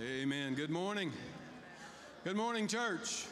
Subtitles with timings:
[0.00, 0.54] Amen.
[0.54, 1.12] Good morning.
[2.24, 3.26] Good morning, church.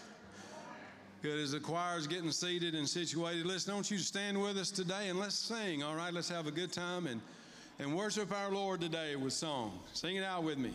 [1.22, 3.46] Good as the choir's getting seated and situated.
[3.46, 6.12] Listen, want you stand with us today and let's sing, all right?
[6.12, 7.22] Let's have a good time and,
[7.78, 9.78] and worship our Lord today with song.
[9.94, 10.74] Sing it out with me.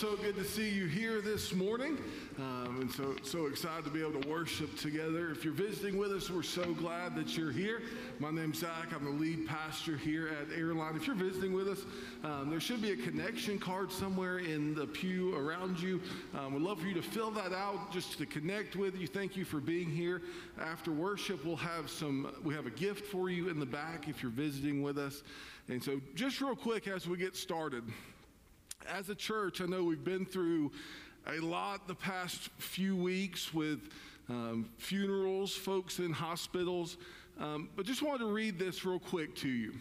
[0.00, 1.98] So good to see you here this morning,
[2.38, 5.30] um, and so so excited to be able to worship together.
[5.30, 7.82] If you're visiting with us, we're so glad that you're here.
[8.18, 8.94] My name's Zach.
[8.94, 10.96] I'm the lead pastor here at Airline.
[10.96, 11.80] If you're visiting with us,
[12.24, 16.00] um, there should be a connection card somewhere in the pew around you.
[16.34, 19.06] Um, we'd love for you to fill that out just to connect with you.
[19.06, 20.22] Thank you for being here.
[20.58, 22.32] After worship, we'll have some.
[22.42, 25.22] We have a gift for you in the back if you're visiting with us.
[25.68, 27.84] And so, just real quick as we get started
[28.88, 30.72] as a church, I know we've been through
[31.26, 33.80] a lot the past few weeks with
[34.28, 36.96] um, funerals, folks in hospitals,
[37.38, 39.74] um, but just wanted to read this real quick to you.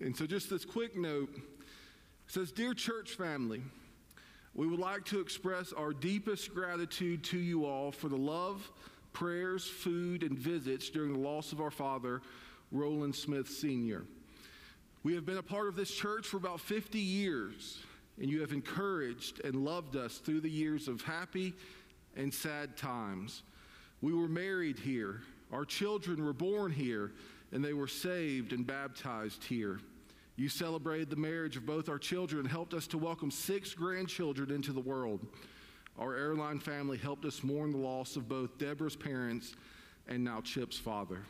[0.00, 1.30] And so, just this quick note
[2.26, 3.62] says, Dear church family,
[4.54, 8.70] we would like to express our deepest gratitude to you all for the love,
[9.12, 12.20] prayers, food, and visits during the loss of our father,
[12.72, 14.04] Roland Smith Sr.
[15.02, 17.78] We have been a part of this church for about 50 years,
[18.20, 21.54] and you have encouraged and loved us through the years of happy
[22.16, 23.42] and sad times.
[24.00, 25.22] We were married here,
[25.52, 27.12] our children were born here,
[27.52, 29.80] and they were saved and baptized here.
[30.36, 34.50] You celebrated the marriage of both our children and helped us to welcome six grandchildren
[34.50, 35.26] into the world.
[35.98, 39.54] Our airline family helped us mourn the loss of both Deborah's parents
[40.08, 41.20] and now Chip's father.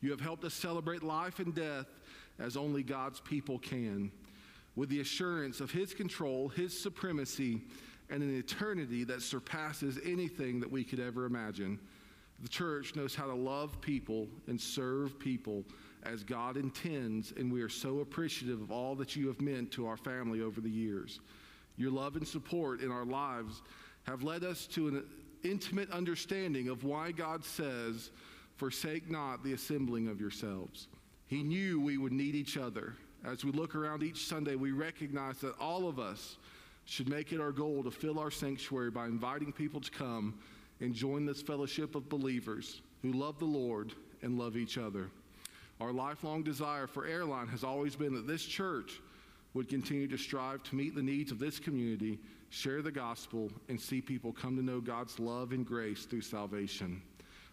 [0.00, 1.86] You have helped us celebrate life and death
[2.38, 4.12] as only God's people can,
[4.78, 7.62] with the assurance of His control, His supremacy,
[8.10, 11.80] and an eternity that surpasses anything that we could ever imagine.
[12.40, 15.64] The church knows how to love people and serve people
[16.04, 19.88] as God intends, and we are so appreciative of all that you have meant to
[19.88, 21.18] our family over the years.
[21.76, 23.62] Your love and support in our lives
[24.04, 25.04] have led us to an
[25.42, 28.12] intimate understanding of why God says,
[28.54, 30.86] Forsake not the assembling of yourselves.
[31.26, 32.94] He knew we would need each other.
[33.30, 36.38] As we look around each Sunday, we recognize that all of us
[36.86, 40.38] should make it our goal to fill our sanctuary by inviting people to come
[40.80, 45.10] and join this fellowship of believers who love the Lord and love each other.
[45.78, 49.02] Our lifelong desire for Airline has always been that this church
[49.52, 52.18] would continue to strive to meet the needs of this community,
[52.48, 57.02] share the gospel, and see people come to know God's love and grace through salvation.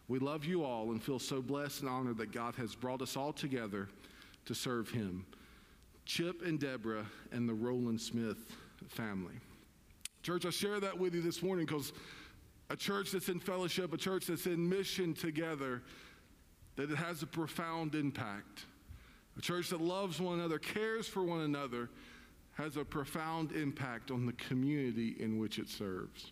[0.08, 3.18] We love you all and feel so blessed and honored that God has brought us
[3.18, 3.90] all together
[4.46, 5.26] to serve Him.
[6.06, 8.56] Chip and Deborah and the Roland Smith
[8.88, 9.34] family.
[10.22, 11.94] Church, I share that with you this morning because
[12.70, 15.82] a church that's in fellowship, a church that's in mission together,
[16.76, 18.66] that it has a profound impact.
[19.38, 21.90] A church that loves one another, cares for one another,
[22.54, 26.32] has a profound impact on the community in which it serves.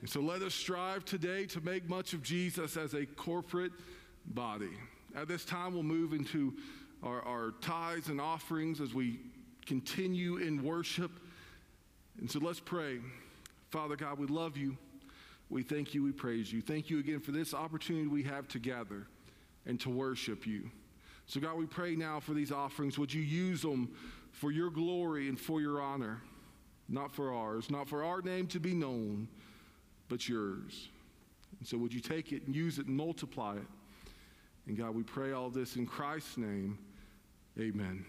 [0.00, 3.72] And so let us strive today to make much of Jesus as a corporate
[4.26, 4.72] body.
[5.14, 6.54] At this time, we'll move into
[7.02, 9.20] our, our tithes and offerings as we
[9.66, 11.10] continue in worship.
[12.18, 12.98] And so let's pray.
[13.70, 14.76] Father God, we love you.
[15.50, 16.02] We thank you.
[16.02, 16.62] We praise you.
[16.62, 19.06] Thank you again for this opportunity we have to gather
[19.66, 20.70] and to worship you.
[21.26, 22.98] So, God, we pray now for these offerings.
[22.98, 23.90] Would you use them
[24.32, 26.20] for your glory and for your honor?
[26.88, 29.28] Not for ours, not for our name to be known,
[30.08, 30.88] but yours.
[31.58, 33.66] And so, would you take it and use it and multiply it
[34.66, 36.78] And God, we pray all this in Christ's name.
[37.58, 38.06] Amen.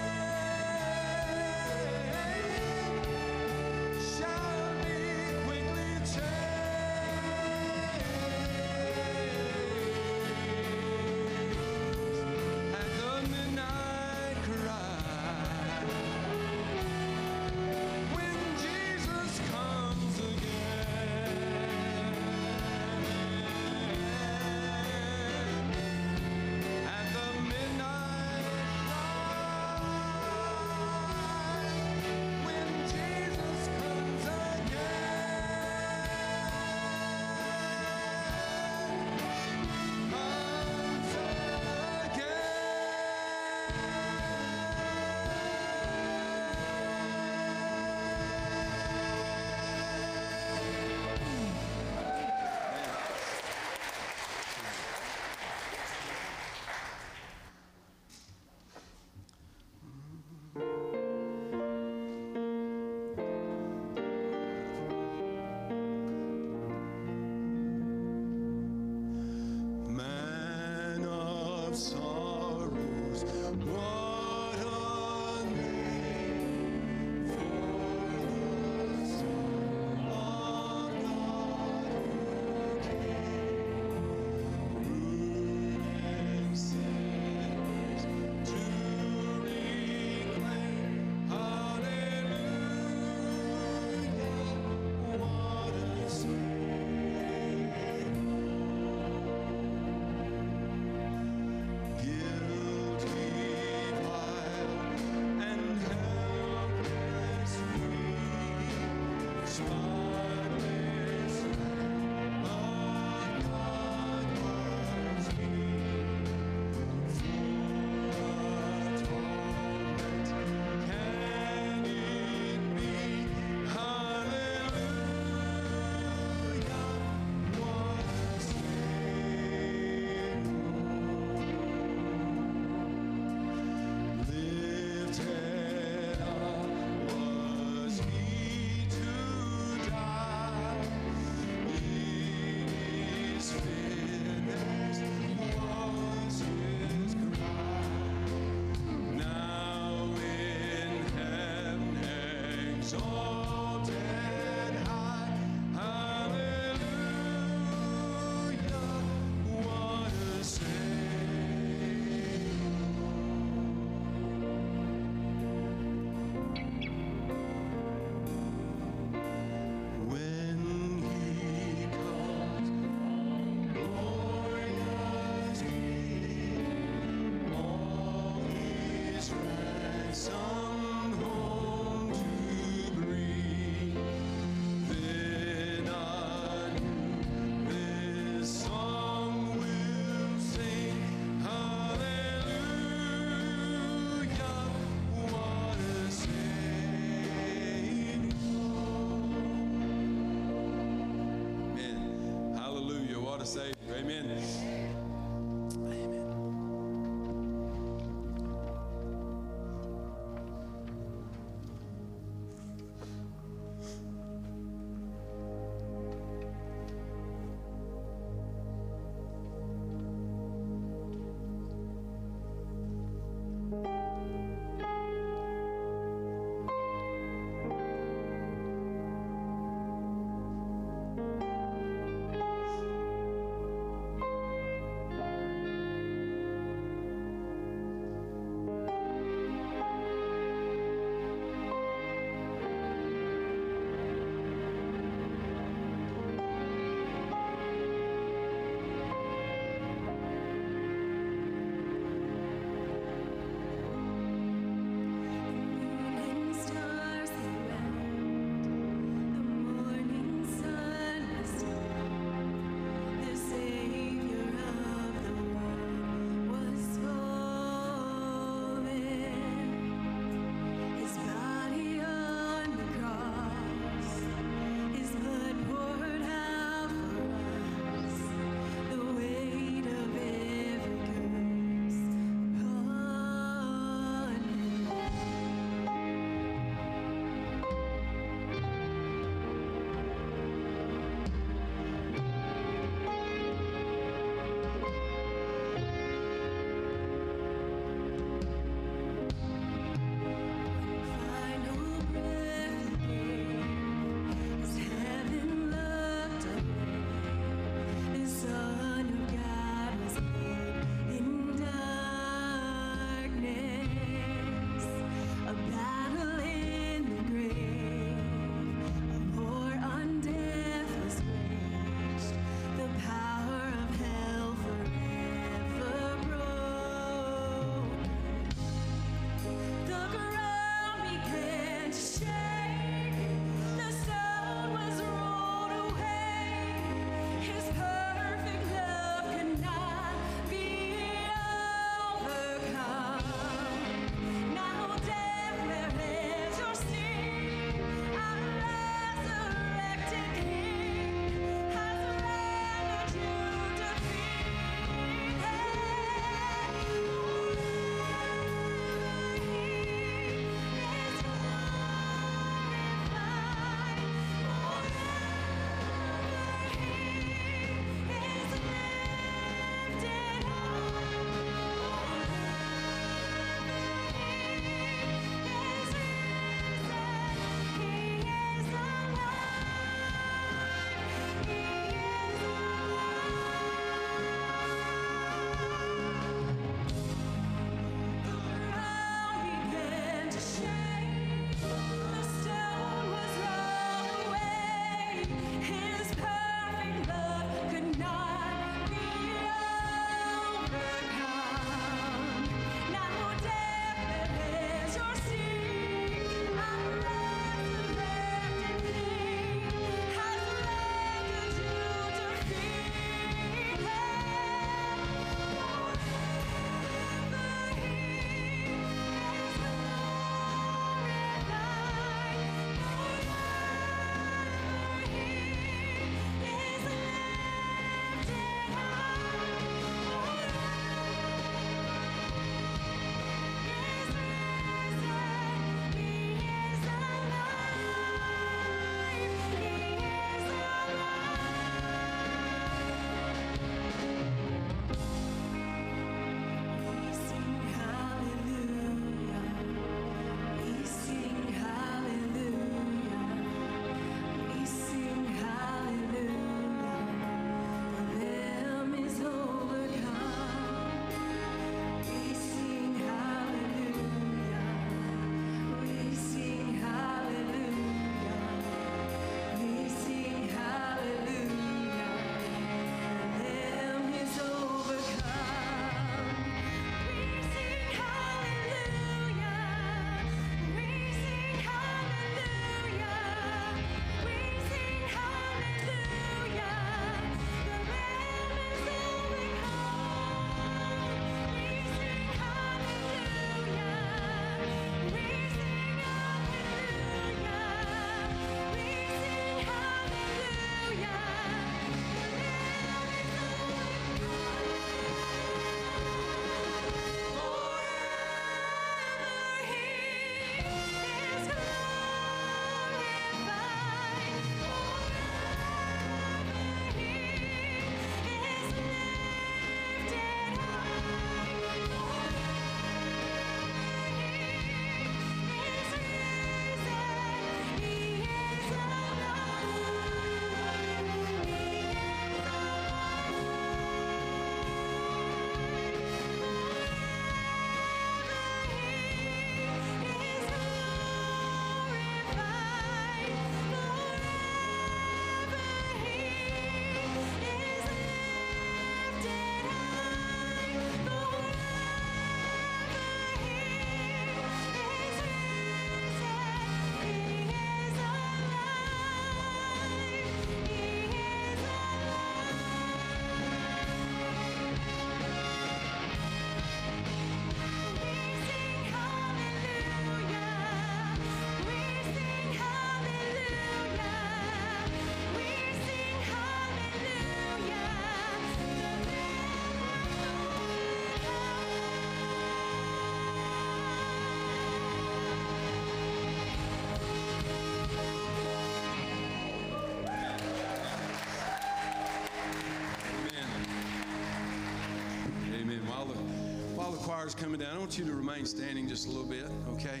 [597.34, 600.00] Coming down, I want you to remain standing just a little bit, okay?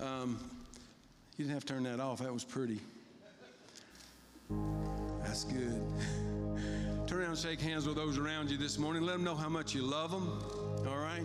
[0.00, 0.38] Um,
[1.36, 2.18] you didn't have to turn that off.
[2.18, 2.78] That was pretty.
[5.22, 5.82] That's good.
[7.06, 9.02] Turn around shake hands with those around you this morning.
[9.02, 10.42] Let them know how much you love them.
[10.86, 11.24] All right?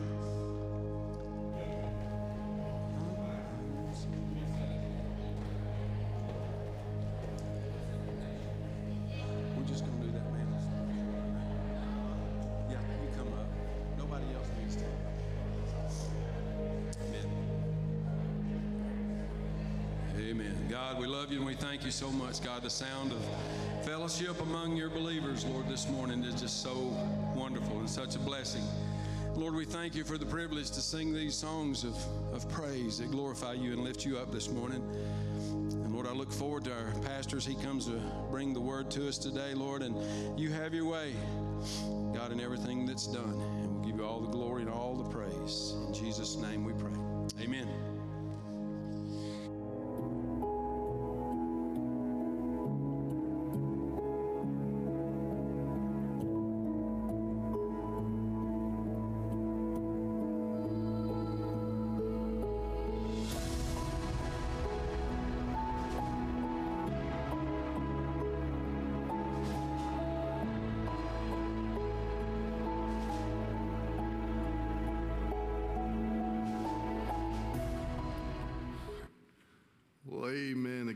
[21.88, 22.63] You so much, God.
[22.63, 23.26] The sound of
[23.86, 26.73] fellowship among your believers, Lord, this morning is just so
[27.34, 28.63] wonderful and such a blessing.
[29.36, 31.95] Lord, we thank you for the privilege to sing these songs of,
[32.34, 34.84] of praise that glorify you and lift you up this morning.
[35.71, 38.91] And Lord, I look forward to our pastor as he comes to bring the word
[38.91, 39.95] to us today, Lord, and
[40.38, 41.13] you have your way,
[42.13, 43.39] God, in everything that's done.
[43.62, 45.73] And we'll give you all the glory and all the praise.
[45.88, 46.91] In Jesus' name we pray.
[47.41, 47.96] Amen.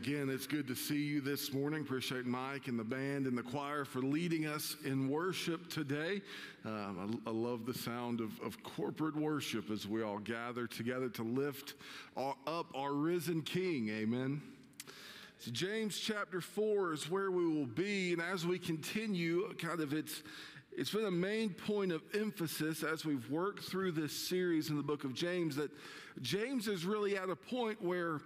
[0.03, 1.81] Again, it's good to see you this morning.
[1.81, 6.23] Appreciate Mike and the band and the choir for leading us in worship today.
[6.65, 11.07] Um, I, I love the sound of, of corporate worship as we all gather together
[11.09, 11.75] to lift
[12.17, 13.89] our, up our risen King.
[13.89, 14.41] Amen.
[15.37, 18.13] So James chapter 4 is where we will be.
[18.13, 20.23] And as we continue, kind of it's.
[20.73, 24.83] It's been a main point of emphasis as we've worked through this series in the
[24.83, 25.69] book of James that
[26.21, 28.21] James is really at a point where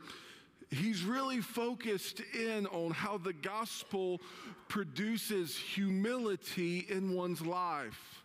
[0.72, 4.22] he's really focused in on how the gospel
[4.68, 8.24] produces humility in one's life.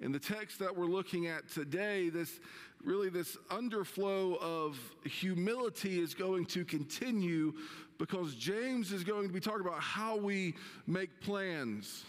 [0.00, 2.40] In the text that we're looking at today, this
[2.84, 7.52] really this underflow of humility is going to continue
[7.98, 10.54] because James is going to be talking about how we
[10.88, 12.04] make plans,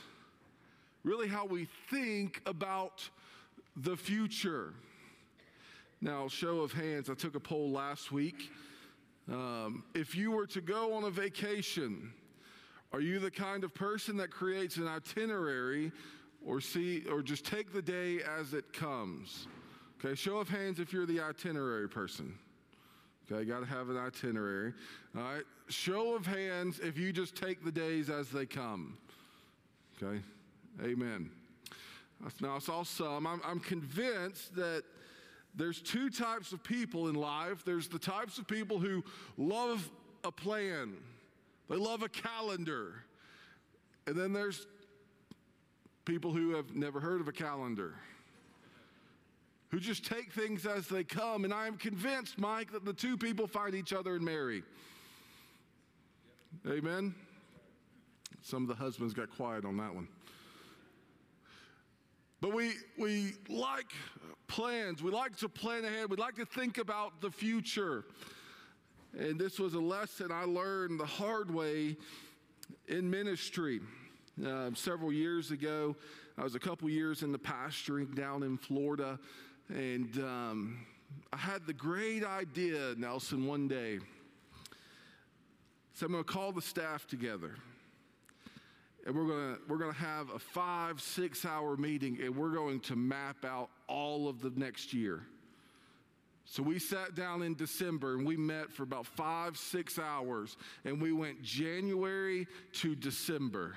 [1.03, 3.07] really how we think about
[3.75, 4.73] the future.
[6.01, 8.51] Now, show of hands, I took a poll last week.
[9.31, 12.13] Um, if you were to go on a vacation,
[12.91, 15.91] are you the kind of person that creates an itinerary
[16.45, 19.47] or see or just take the day as it comes?
[20.03, 22.37] Okay, show of hands if you're the itinerary person.
[23.31, 24.73] Okay, got to have an itinerary.
[25.15, 28.97] All right, show of hands if you just take the days as they come.
[30.01, 30.21] Okay,
[30.83, 31.29] amen.
[32.41, 33.25] Now I saw some.
[33.25, 34.83] I'm, I'm convinced that
[35.55, 37.63] there's two types of people in life.
[37.65, 39.03] There's the types of people who
[39.37, 39.89] love
[40.23, 40.93] a plan,
[41.69, 42.93] they love a calendar.
[44.05, 44.67] And then there's
[46.03, 47.93] people who have never heard of a calendar,
[49.69, 51.45] who just take things as they come.
[51.45, 54.63] And I am convinced, Mike, that the two people find each other and marry.
[56.69, 57.15] Amen?
[58.41, 60.09] Some of the husbands got quiet on that one.
[62.43, 63.93] But we, we like
[64.47, 65.01] plans.
[65.01, 66.09] We like to plan ahead.
[66.09, 68.03] We like to think about the future.
[69.17, 71.95] And this was a lesson I learned the hard way
[72.89, 73.79] in ministry.
[74.45, 75.95] Uh, several years ago,
[76.37, 79.17] I was a couple years in the pastoring down in Florida,
[79.69, 80.85] and um,
[81.31, 83.99] I had the great idea, Nelson, one day.
[85.93, 87.55] So I'm going to call the staff together
[89.05, 92.53] and we're going to we're going to have a five six hour meeting and we're
[92.53, 95.21] going to map out all of the next year
[96.45, 101.01] so we sat down in december and we met for about five six hours and
[101.01, 103.75] we went january to december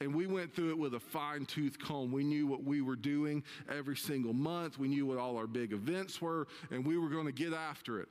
[0.00, 2.12] and we went through it with a fine tooth comb.
[2.12, 4.78] We knew what we were doing every single month.
[4.78, 8.00] We knew what all our big events were, and we were going to get after
[8.00, 8.08] it.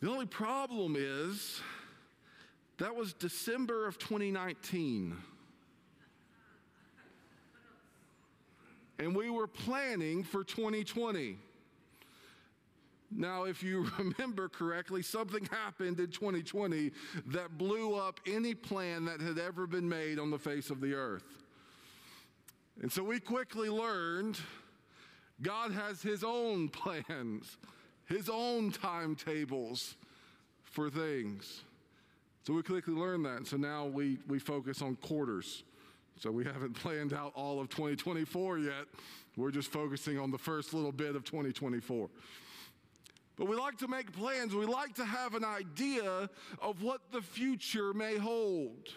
[0.00, 1.60] The only problem is
[2.78, 5.16] that was December of 2019.
[8.98, 11.36] And we were planning for 2020.
[13.10, 16.90] Now, if you remember correctly, something happened in 2020
[17.26, 20.94] that blew up any plan that had ever been made on the face of the
[20.94, 21.24] earth.
[22.82, 24.38] And so we quickly learned
[25.42, 27.58] God has His own plans,
[28.06, 29.96] His own timetables
[30.64, 31.62] for things.
[32.46, 33.48] So we quickly learned that.
[33.48, 35.64] So now we, we focus on quarters.
[36.20, 38.84] So we haven't planned out all of 2024 yet.
[39.36, 42.08] We're just focusing on the first little bit of 2024.
[43.36, 44.54] But we like to make plans.
[44.54, 46.30] We like to have an idea
[46.62, 48.90] of what the future may hold.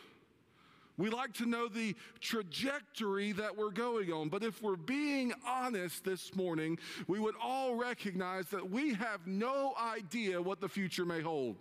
[0.98, 4.30] We like to know the trajectory that we're going on.
[4.30, 9.74] But if we're being honest this morning, we would all recognize that we have no
[9.82, 11.56] idea what the future may hold.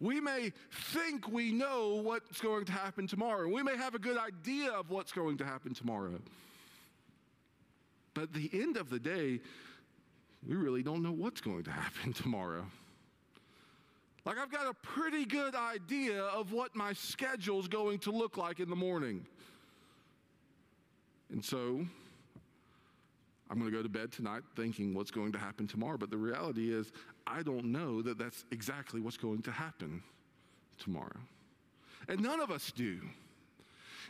[0.00, 3.48] We may think we know what's going to happen tomorrow.
[3.48, 6.20] We may have a good idea of what's going to happen tomorrow.
[8.14, 9.40] But at the end of the day,
[10.46, 12.64] we really don't know what's going to happen tomorrow.
[14.24, 18.38] Like, I've got a pretty good idea of what my schedule is going to look
[18.38, 19.26] like in the morning.
[21.30, 21.84] And so,
[23.50, 25.98] I'm going to go to bed tonight thinking what's going to happen tomorrow.
[25.98, 26.90] But the reality is,
[27.26, 30.02] I don't know that that's exactly what's going to happen
[30.78, 31.20] tomorrow.
[32.08, 33.00] And none of us do.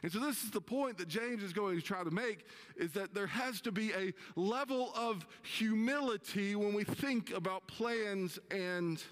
[0.03, 2.47] And so this is the point that James is going to try to make
[2.77, 8.39] is that there has to be a level of humility when we think about plans
[8.51, 9.03] and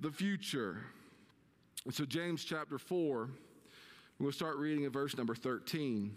[0.00, 0.84] the future.
[1.84, 3.30] And so, James chapter 4,
[4.20, 6.16] we'll start reading at verse number 13.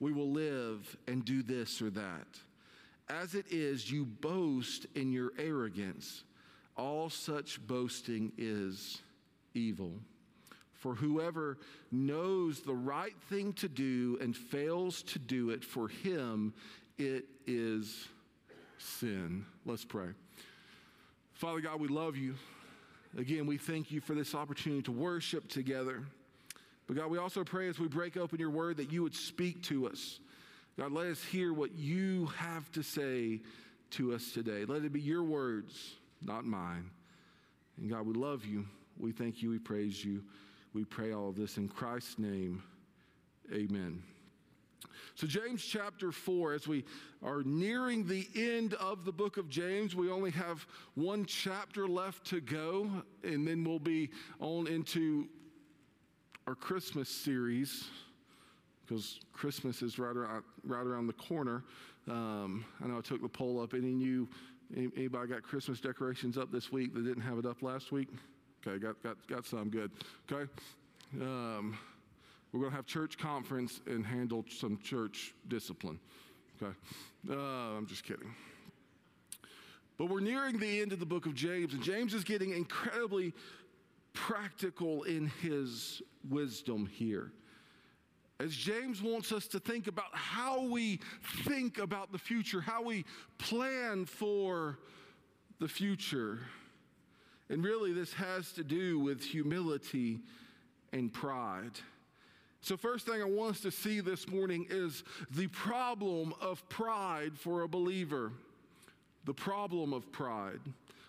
[0.00, 2.26] we will live and do this or that.
[3.08, 6.24] As it is, you boast in your arrogance.
[6.76, 9.00] All such boasting is
[9.54, 9.92] evil.
[10.74, 11.58] For whoever
[11.90, 16.54] knows the right thing to do and fails to do it, for him
[16.98, 18.06] it is
[18.78, 19.44] sin.
[19.66, 20.10] Let's pray.
[21.32, 22.34] Father God, we love you.
[23.16, 26.04] Again, we thank you for this opportunity to worship together.
[26.88, 29.62] But God, we also pray as we break open your word that you would speak
[29.64, 30.18] to us.
[30.78, 33.42] God, let us hear what you have to say
[33.90, 34.64] to us today.
[34.64, 36.90] Let it be your words, not mine.
[37.76, 38.64] And God, we love you.
[38.98, 39.50] We thank you.
[39.50, 40.24] We praise you.
[40.72, 42.62] We pray all of this in Christ's name.
[43.52, 44.02] Amen.
[45.14, 46.84] So, James chapter 4, as we
[47.22, 52.24] are nearing the end of the book of James, we only have one chapter left
[52.26, 52.88] to go,
[53.24, 55.28] and then we'll be on into
[56.48, 57.88] our Christmas series
[58.80, 61.62] because Christmas is right around, right around the corner.
[62.08, 63.74] Um, I know I took the poll up.
[63.74, 64.26] Any you,
[64.74, 68.08] anybody got Christmas decorations up this week that didn't have it up last week?
[68.66, 69.90] Okay, got, got, got some good.
[70.32, 70.50] Okay.
[71.20, 71.76] Um,
[72.50, 76.00] we're going to have church conference and handle some church discipline.
[76.62, 76.74] Okay?
[77.28, 78.34] Uh, I'm just kidding.
[79.98, 83.34] But we're nearing the end of the book of James, and James is getting incredibly
[84.18, 87.32] practical in his wisdom here.
[88.40, 91.00] As James wants us to think about how we
[91.44, 93.04] think about the future, how we
[93.38, 94.78] plan for
[95.58, 96.38] the future.
[97.48, 100.20] And really, this has to do with humility
[100.92, 101.72] and pride.
[102.60, 107.32] So, first thing I want us to see this morning is the problem of pride
[107.36, 108.32] for a believer.
[109.24, 110.60] The problem of pride.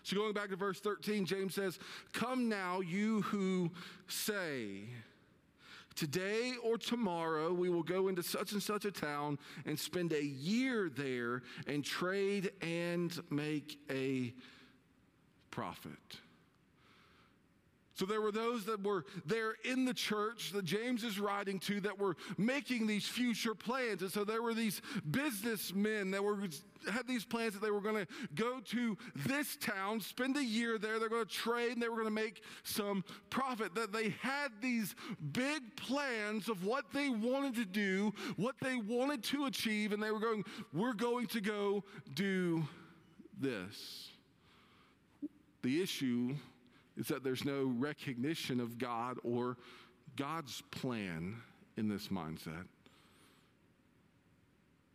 [0.02, 1.78] So, going back to verse 13, James says,
[2.12, 3.70] Come now, you who
[4.08, 4.84] say,
[5.94, 10.24] Today or tomorrow we will go into such and such a town and spend a
[10.24, 14.32] year there and trade and make a
[15.50, 16.20] profit.
[18.00, 21.82] So there were those that were there in the church that James is writing to
[21.82, 24.00] that were making these future plans.
[24.00, 26.38] And so there were these businessmen that were
[26.90, 30.78] had these plans that they were going to go to this town, spend a year
[30.78, 33.74] there, they're going to trade, and they were going to make some profit.
[33.74, 34.94] That they had these
[35.32, 40.10] big plans of what they wanted to do, what they wanted to achieve, and they
[40.10, 41.84] were going, we're going to go
[42.14, 42.66] do
[43.38, 44.08] this.
[45.60, 46.36] The issue
[47.00, 49.56] is that there's no recognition of God or
[50.16, 51.36] God's plan
[51.78, 52.66] in this mindset.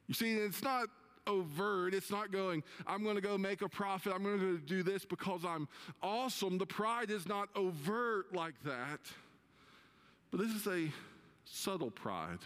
[0.08, 0.88] You see, it's not
[1.26, 1.96] overt.
[1.96, 4.14] It's not going, I'm going to go make a profit.
[4.14, 5.68] I'm going to do this because I'm
[6.04, 6.60] awesome.
[6.60, 9.00] The pride is not overt like that.
[10.30, 10.92] But this is a
[11.46, 12.38] subtle pride.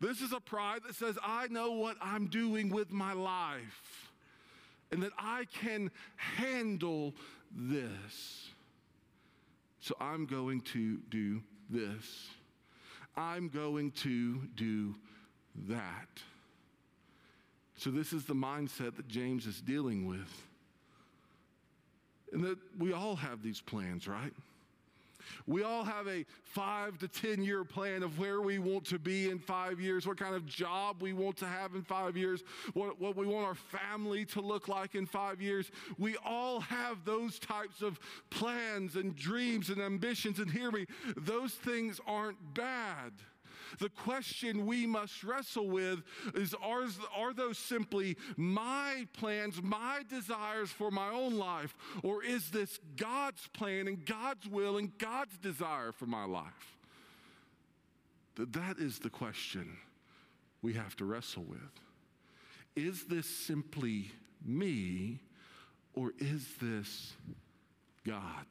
[0.00, 4.12] This is a pride that says, I know what I'm doing with my life
[4.92, 7.14] and that I can handle
[7.54, 8.50] this.
[9.80, 12.28] So I'm going to do this.
[13.16, 14.94] I'm going to do
[15.68, 16.08] that.
[17.78, 20.42] So, this is the mindset that James is dealing with.
[22.32, 24.32] And that we all have these plans, right?
[25.46, 29.30] We all have a five to 10 year plan of where we want to be
[29.30, 32.42] in five years, what kind of job we want to have in five years,
[32.74, 35.70] what, what we want our family to look like in five years.
[35.98, 37.98] We all have those types of
[38.30, 40.38] plans and dreams and ambitions.
[40.38, 40.86] And hear me,
[41.16, 43.12] those things aren't bad.
[43.78, 46.02] The question we must wrestle with
[46.34, 52.50] is are, are those simply my plans, my desires for my own life, or is
[52.50, 56.76] this God's plan and God's will and God's desire for my life?
[58.36, 59.78] That is the question
[60.62, 61.60] we have to wrestle with.
[62.74, 64.10] Is this simply
[64.44, 65.20] me,
[65.94, 67.14] or is this
[68.06, 68.46] God?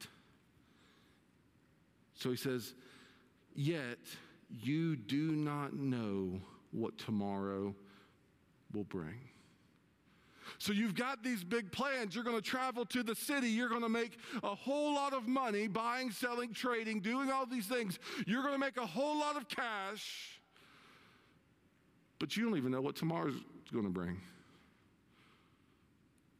[2.16, 2.74] So he says,
[3.54, 3.98] Yet
[4.50, 6.40] you do not know
[6.72, 7.74] what tomorrow
[8.72, 9.20] will bring.
[10.58, 12.14] So you've got these big plans.
[12.14, 13.48] You're going to travel to the city.
[13.48, 17.66] You're going to make a whole lot of money buying, selling, trading, doing all these
[17.66, 17.98] things.
[18.26, 20.40] You're going to make a whole lot of cash.
[22.18, 23.34] But you don't even know what tomorrow's
[23.72, 24.20] going to bring.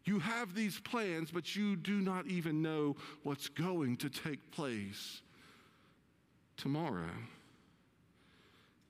[0.05, 5.21] You have these plans, but you do not even know what's going to take place
[6.57, 7.11] tomorrow.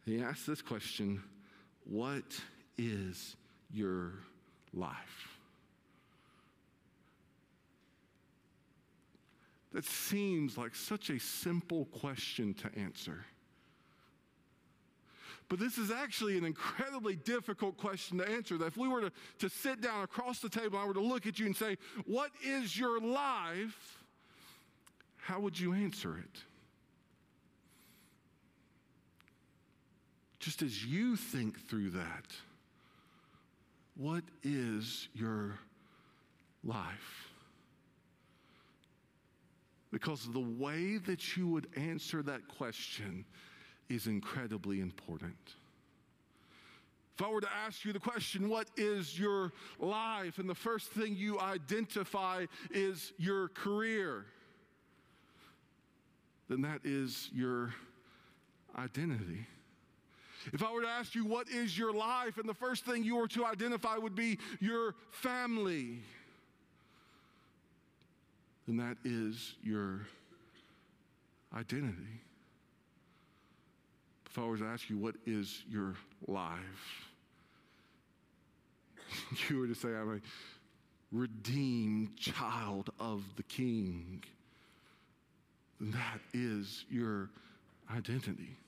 [0.07, 1.23] He asks this question
[1.85, 2.41] What
[2.79, 3.37] is
[3.71, 4.13] your
[4.73, 5.39] life?
[9.73, 13.27] That seems like such a simple question to answer.
[15.49, 18.57] But this is actually an incredibly difficult question to answer.
[18.59, 21.27] That if we were to, to sit down across the table I were to look
[21.27, 23.99] at you and say, What is your life?
[25.17, 26.41] How would you answer it?
[30.47, 32.25] Just as you think through that,
[33.97, 35.59] what is your
[36.63, 37.27] life?
[39.91, 43.25] Because the way that you would answer that question
[43.89, 45.35] is incredibly important.
[47.19, 50.39] If I were to ask you the question, what is your life?
[50.39, 54.27] And the first thing you identify is your career,
[56.49, 57.75] then that is your
[58.79, 59.45] identity.
[60.53, 62.39] If I were to ask you, what is your life?
[62.39, 66.01] And the first thing you were to identify would be your family,
[68.67, 70.07] then that is your
[71.55, 72.21] identity.
[74.27, 75.95] If I were to ask you, what is your
[76.27, 76.59] life?
[79.49, 80.21] You were to say, I'm a
[81.11, 84.23] redeemed child of the King.
[85.81, 87.31] Then that is your
[87.91, 88.59] identity.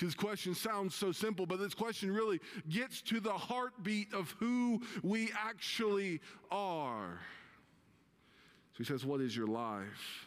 [0.00, 4.82] This question sounds so simple, but this question really gets to the heartbeat of who
[5.02, 7.18] we actually are.
[8.72, 10.26] So he says, What is your life?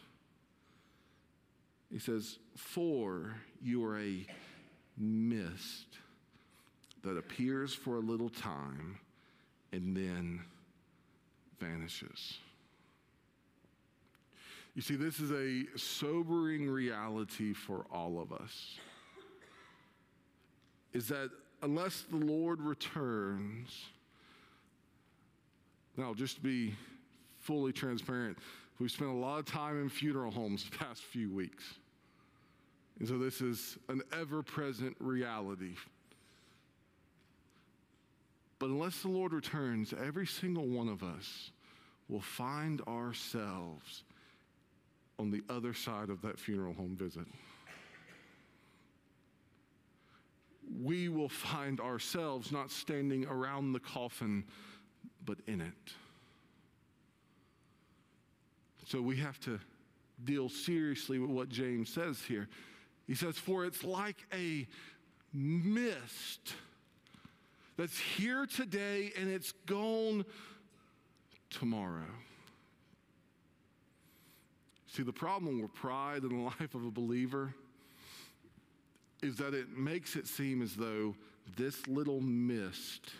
[1.92, 4.26] He says, For you are a
[4.98, 5.86] mist
[7.02, 8.98] that appears for a little time
[9.72, 10.40] and then
[11.60, 12.38] vanishes.
[14.74, 18.78] You see, this is a sobering reality for all of us
[20.92, 21.30] is that
[21.62, 23.86] unless the Lord returns,
[25.96, 26.74] now just to be
[27.38, 28.38] fully transparent,
[28.78, 31.64] we've spent a lot of time in funeral homes the past few weeks.
[32.98, 35.74] And so this is an ever present reality.
[38.58, 41.50] But unless the Lord returns, every single one of us
[42.08, 44.02] will find ourselves
[45.18, 47.26] on the other side of that funeral home visit.
[50.78, 54.44] We will find ourselves not standing around the coffin,
[55.24, 55.92] but in it.
[58.86, 59.58] So we have to
[60.24, 62.48] deal seriously with what James says here.
[63.06, 64.66] He says, For it's like a
[65.32, 66.54] mist
[67.76, 70.24] that's here today and it's gone
[71.50, 72.02] tomorrow.
[74.88, 77.54] See, the problem with pride in the life of a believer
[79.22, 81.14] is that it makes it seem as though
[81.56, 83.10] this little mist,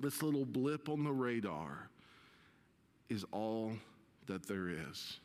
[0.00, 1.88] this little blip on the radar,
[3.08, 3.72] is all
[4.26, 5.18] that there is.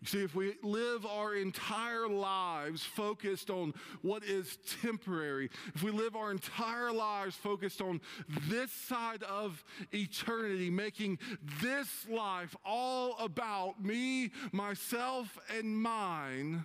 [0.00, 5.90] You see, if we live our entire lives focused on what is temporary, if we
[5.90, 8.00] live our entire lives focused on
[8.48, 11.18] this side of eternity, making
[11.60, 16.64] this life all about me, myself, and mine,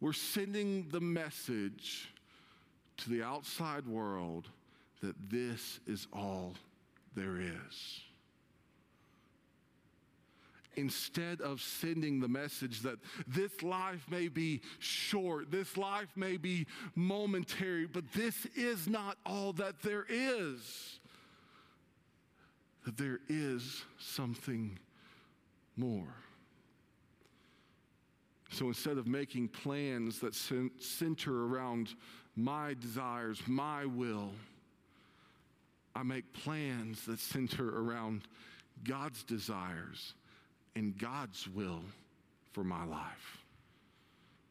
[0.00, 2.10] we're sending the message
[2.98, 4.48] to the outside world
[5.00, 6.54] that this is all
[7.16, 8.07] there is.
[10.78, 16.68] Instead of sending the message that this life may be short, this life may be
[16.94, 21.00] momentary, but this is not all that there is.
[22.84, 24.78] That there is something
[25.76, 26.14] more.
[28.52, 30.36] So instead of making plans that
[30.78, 31.96] center around
[32.36, 34.30] my desires, my will,
[35.96, 38.28] I make plans that center around
[38.84, 40.14] God's desires
[40.78, 41.82] and God's will
[42.52, 43.38] for my life.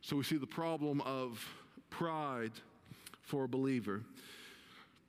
[0.02, 1.44] So we see the problem of
[1.90, 2.52] pride
[3.22, 4.04] for a believer.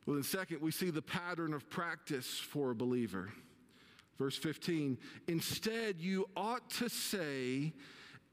[0.06, 3.32] Well, then, second, we see the pattern of practice for a believer.
[4.16, 4.96] Verse 15,
[5.26, 7.72] instead, you ought to say,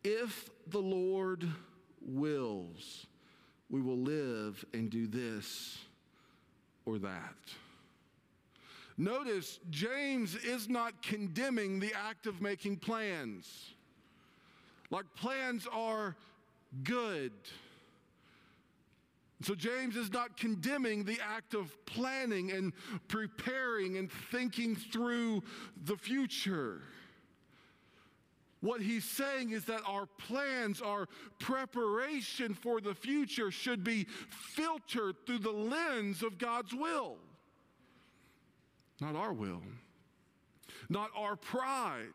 [0.03, 1.47] if the Lord
[2.01, 3.07] wills,
[3.69, 5.79] we will live and do this
[6.85, 7.35] or that.
[8.97, 13.73] Notice, James is not condemning the act of making plans.
[14.89, 16.15] Like, plans are
[16.83, 17.33] good.
[19.41, 22.71] So, James is not condemning the act of planning and
[23.09, 25.43] preparing and thinking through
[25.83, 26.81] the future.
[28.61, 35.17] What he's saying is that our plans, our preparation for the future should be filtered
[35.25, 37.17] through the lens of God's will
[38.99, 39.61] not our will,
[40.89, 42.07] not our pride.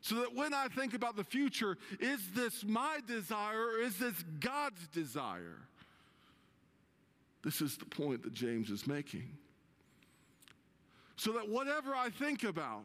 [0.00, 4.14] So that when I think about the future, is this my desire or is this
[4.38, 5.58] God's desire?
[7.42, 9.28] This is the point that James is making.
[11.16, 12.84] So that whatever I think about,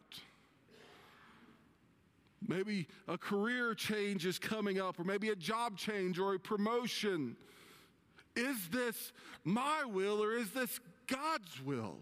[2.47, 7.35] maybe a career change is coming up, or maybe a job change or a promotion,
[8.35, 9.11] is this
[9.43, 11.97] my will or is this God's will?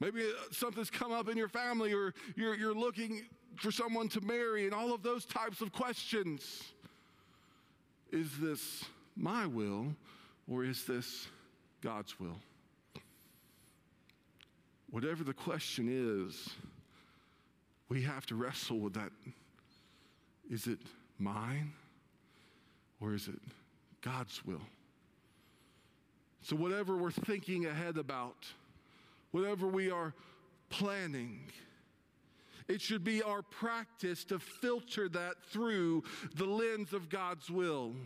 [0.00, 3.22] Maybe uh, something's come up in your family or you're, you're looking
[3.56, 6.62] for someone to marry and all of those types of questions.
[8.10, 8.84] Is this
[9.16, 9.94] my will
[10.48, 11.28] or is this
[11.80, 12.38] God's will?
[14.90, 15.88] Whatever the question
[16.28, 16.50] is,
[17.88, 19.10] we have to wrestle with that.
[20.50, 20.78] Is it
[21.18, 21.72] mine
[23.00, 23.40] or is it
[24.02, 24.62] God's will?
[26.42, 28.36] So, whatever we're thinking ahead about,
[29.34, 30.14] whatever we are
[30.68, 31.40] planning.
[32.68, 36.04] It should be our practice to filter that through
[36.36, 37.96] the lens of God's will.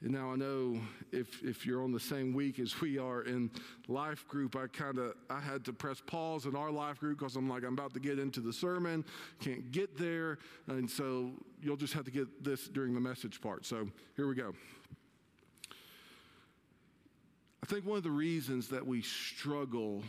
[0.00, 0.80] And now I know
[1.10, 3.50] if, if you're on the same week as we are in
[3.88, 7.34] life group, I kind of I had to press pause in our life group because
[7.34, 9.04] I'm like I'm about to get into the sermon,
[9.40, 10.38] can't get there,
[10.68, 13.66] and so you'll just have to get this during the message part.
[13.66, 14.54] So here we go.
[17.62, 20.02] I think one of the reasons that we struggle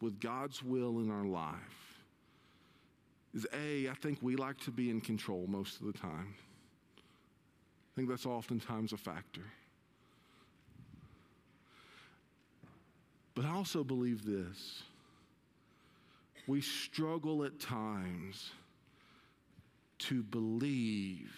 [0.00, 2.02] with God's will in our life
[3.34, 6.34] is A, I think we like to be in control most of the time.
[6.96, 9.44] I think that's oftentimes a factor.
[13.34, 14.82] But I also believe this
[16.46, 18.50] we struggle at times
[19.98, 21.32] to believe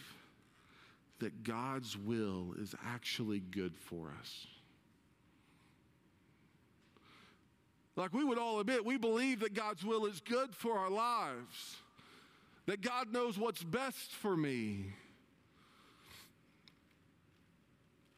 [1.21, 4.47] that God's will is actually good for us.
[7.97, 11.77] Like we would all admit, we believe that God's will is good for our lives,
[12.67, 14.93] that God knows what's best for me.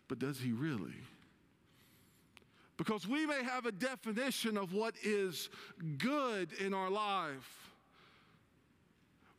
[0.09, 0.97] But does He really?
[2.77, 5.49] Because we may have a definition of what is
[5.99, 7.71] good in our life.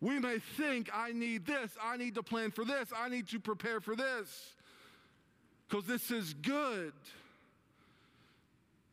[0.01, 3.39] We may think, I need this, I need to plan for this, I need to
[3.39, 4.53] prepare for this,
[5.67, 6.93] because this is good.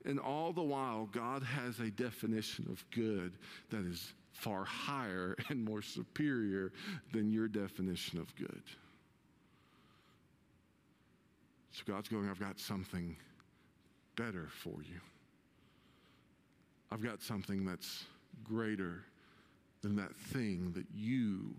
[0.06, 3.32] And all the while, God has a definition of good
[3.70, 6.72] that is far higher and more superior
[7.12, 8.62] than your definition of good.
[11.72, 13.16] So God's going, I've got something
[14.16, 15.00] better for you.
[16.90, 18.04] I've got something that's
[18.44, 19.02] greater
[19.82, 21.54] than that thing that you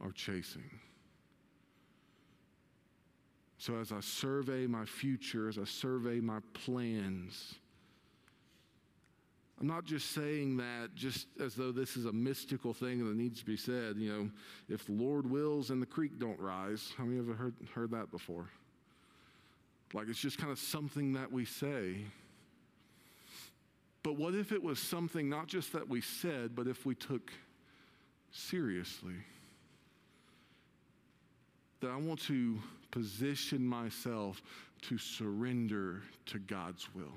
[0.00, 0.70] are chasing.
[3.58, 7.54] So, as I survey my future, as I survey my plans,
[9.60, 13.38] I'm not just saying that just as though this is a mystical thing that needs
[13.40, 13.96] to be said.
[13.96, 14.30] You know,
[14.68, 16.92] if the Lord wills and the creek don't rise.
[16.98, 18.50] How many of you have heard, heard that before?
[19.92, 21.98] Like it's just kind of something that we say.
[24.02, 27.32] But what if it was something not just that we said, but if we took
[28.32, 29.14] seriously?
[31.84, 32.58] that I want to
[32.90, 34.40] position myself
[34.82, 37.12] to surrender to God's will.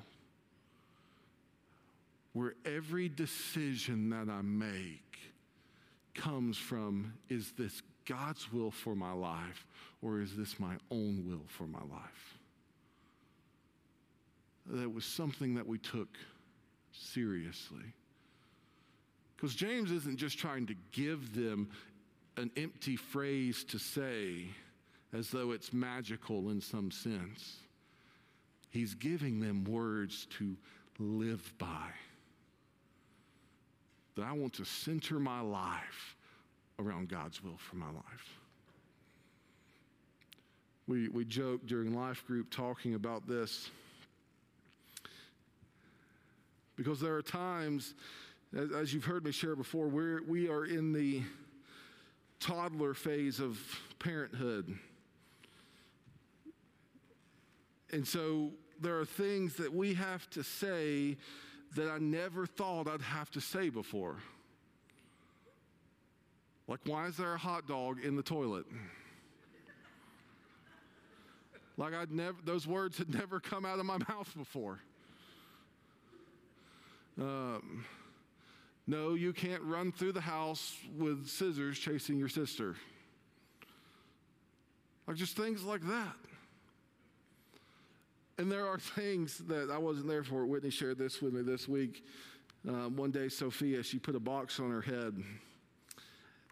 [2.38, 5.18] Where every decision that I make
[6.14, 9.66] comes from is this God's will for my life
[10.04, 12.38] or is this my own will for my life?
[14.68, 16.10] That was something that we took
[16.92, 17.92] seriously.
[19.36, 21.68] Because James isn't just trying to give them
[22.36, 24.46] an empty phrase to say
[25.12, 27.62] as though it's magical in some sense.
[28.70, 30.56] He's giving them words to
[31.00, 31.90] live by.
[34.18, 36.16] That I want to center my life
[36.80, 38.40] around God's will for my life.
[40.88, 43.70] We, we joked during life group talking about this
[46.76, 47.94] because there are times,
[48.58, 51.22] as, as you've heard me share before, we're, we are in the
[52.40, 53.60] toddler phase of
[54.00, 54.76] parenthood.
[57.92, 58.52] And so
[58.82, 61.18] there are things that we have to say
[61.76, 64.18] that I never thought I'd have to say before.
[66.68, 68.66] Like, why is there a hot dog in the toilet?
[71.78, 74.80] Like I'd never, those words had never come out of my mouth before.
[77.20, 77.86] Um,
[78.86, 82.76] no, you can't run through the house with scissors chasing your sister.
[85.08, 86.16] Like just things like that.
[88.38, 90.46] And there are things that I wasn't there for.
[90.46, 92.06] Whitney shared this with me this week.
[92.68, 95.16] Um, one day, Sophia, she put a box on her head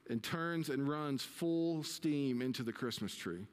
[0.10, 3.46] and turns and runs full steam into the Christmas tree.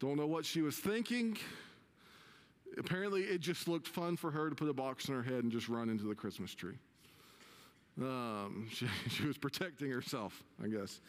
[0.00, 1.36] Don't know what she was thinking.
[2.78, 5.52] Apparently, it just looked fun for her to put a box on her head and
[5.52, 6.78] just run into the Christmas tree.
[8.00, 11.00] Um, she, she was protecting herself, I guess.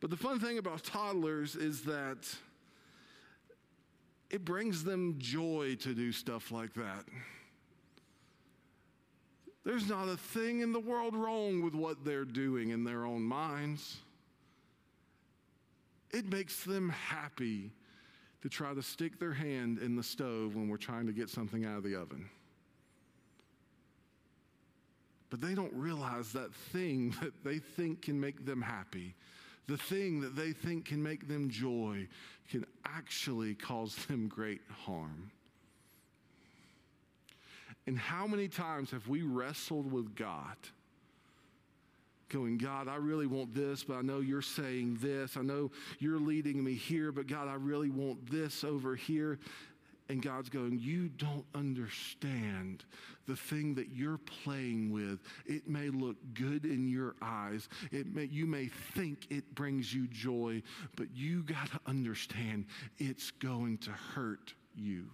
[0.00, 2.26] But the fun thing about toddlers is that
[4.30, 7.04] it brings them joy to do stuff like that.
[9.64, 13.22] There's not a thing in the world wrong with what they're doing in their own
[13.22, 13.98] minds.
[16.12, 17.70] It makes them happy
[18.42, 21.64] to try to stick their hand in the stove when we're trying to get something
[21.66, 22.28] out of the oven.
[25.28, 29.14] But they don't realize that thing that they think can make them happy,
[29.66, 32.08] the thing that they think can make them joy,
[32.50, 35.30] can actually cause them great harm.
[37.86, 40.56] And how many times have we wrestled with God?
[42.28, 45.36] Going, God, I really want this, but I know you're saying this.
[45.36, 49.38] I know you're leading me here, but God, I really want this over here.
[50.10, 52.82] And God's going, You don't understand
[53.28, 55.20] the thing that you're playing with.
[55.46, 57.68] It may look good in your eyes.
[57.92, 60.64] It may, you may think it brings you joy,
[60.96, 62.64] but you got to understand
[62.98, 65.04] it's going to hurt you.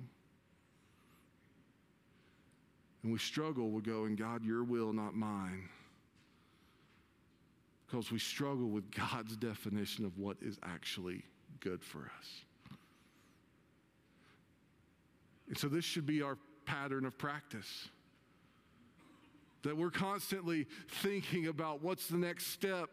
[3.02, 5.68] And we struggle with going, God, your will, not mine.
[7.86, 11.22] Because we struggle with God's definition of what is actually
[11.60, 12.45] good for us.
[15.48, 17.88] And so this should be our pattern of practice.
[19.62, 22.90] That we're constantly thinking about what's the next step.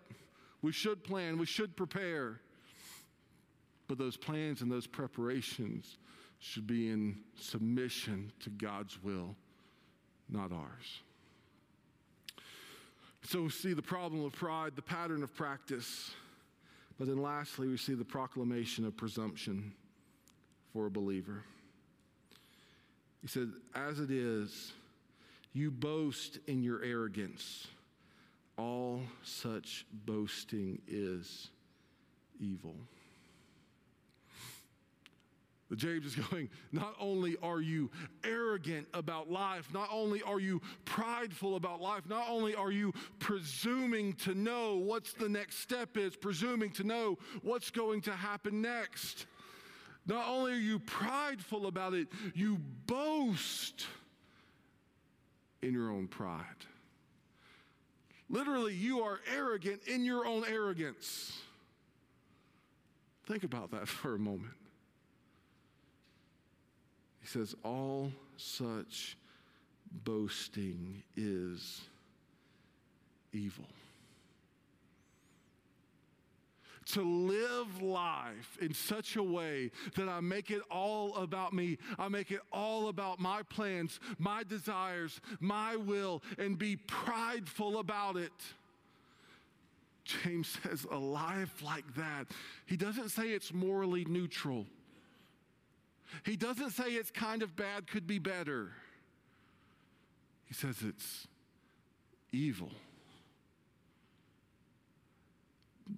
[0.62, 2.40] We should plan, we should prepare.
[3.88, 5.98] But those plans and those preparations
[6.40, 9.36] should be in submission to God's will
[10.30, 11.02] not ours.
[13.24, 16.12] So we see the problem of pride, the pattern of practice.
[16.98, 19.74] But then lastly, we see the proclamation of presumption
[20.74, 21.44] for a believer.
[23.24, 24.74] He said, As it is,
[25.54, 27.68] you boast in your arrogance.
[28.58, 31.50] All such boasting is
[32.40, 32.76] evil.
[35.70, 37.90] But James is going, not only are you
[38.24, 44.14] arrogant about life, not only are you prideful about life, not only are you presuming
[44.14, 49.26] to know what's the next step is, presuming to know what's going to happen next.
[50.06, 53.86] Not only are you prideful about it, you boast
[55.62, 56.44] in your own pride.
[58.30, 61.40] Literally, you are arrogant in your own arrogance.
[63.26, 64.54] Think about that for a moment.
[67.22, 69.18] He says, All such
[70.04, 71.82] boasting is
[73.32, 73.66] evil.
[76.88, 82.10] To live life in such a way that I make it all about me, I
[82.10, 88.32] make it all about my plans, my desires, my will, and be prideful about it.
[90.04, 92.28] James says a life like that,
[92.66, 94.66] he doesn't say it's morally neutral.
[96.26, 98.72] He doesn't say it's kind of bad, could be better.
[100.46, 101.28] He says it's
[102.32, 102.72] evil.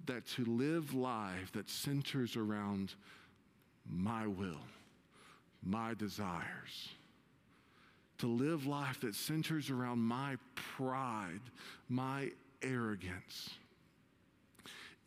[0.06, 2.94] That to live life that centers around
[3.88, 4.60] my will,
[5.62, 6.88] my desires,
[8.18, 11.40] to live life that centers around my pride,
[11.88, 12.30] my
[12.62, 13.50] arrogance,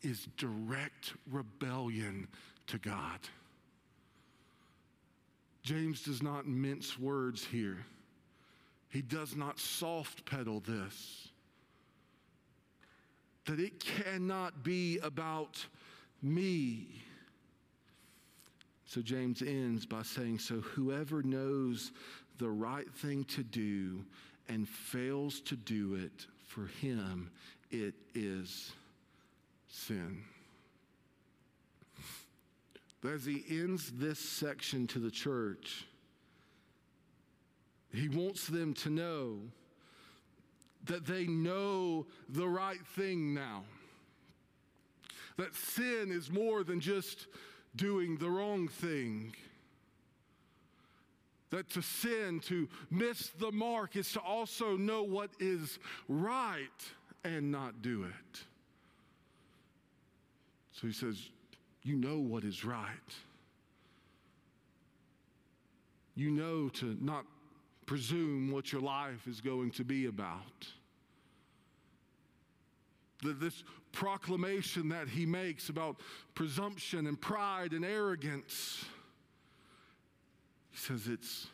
[0.02, 2.26] is direct rebellion
[2.68, 3.18] to God.
[5.62, 7.84] James does not mince words here.
[8.88, 11.28] He does not soft pedal this.
[13.50, 15.66] That it cannot be about
[16.22, 16.86] me.
[18.86, 21.90] So James ends by saying, So whoever knows
[22.38, 24.04] the right thing to do
[24.48, 27.32] and fails to do it, for him
[27.72, 28.70] it is
[29.66, 30.22] sin.
[33.00, 35.86] But as he ends this section to the church,
[37.92, 39.40] he wants them to know
[40.84, 43.64] that they know the right thing now.
[45.36, 47.26] That sin is more than just
[47.76, 49.34] doing the wrong thing.
[51.50, 55.78] That to sin, to miss the mark, is to also know what is
[56.08, 56.68] right
[57.24, 58.40] and not do it.
[60.72, 61.30] So he says,
[61.82, 62.86] You know what is right.
[66.14, 67.24] You know to not
[67.90, 70.64] presume what your life is going to be about.
[73.20, 75.96] This proclamation that he makes about
[76.36, 78.84] presumption and pride and arrogance,
[80.70, 81.48] he says it's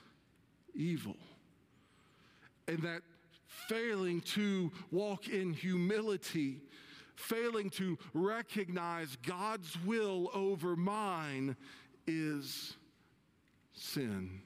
[0.75, 1.17] evil.
[2.69, 3.01] And that
[3.47, 6.61] failing to walk in humility
[7.15, 11.57] failing to recognize God's will over mine
[12.07, 12.77] is
[13.73, 14.43] sin.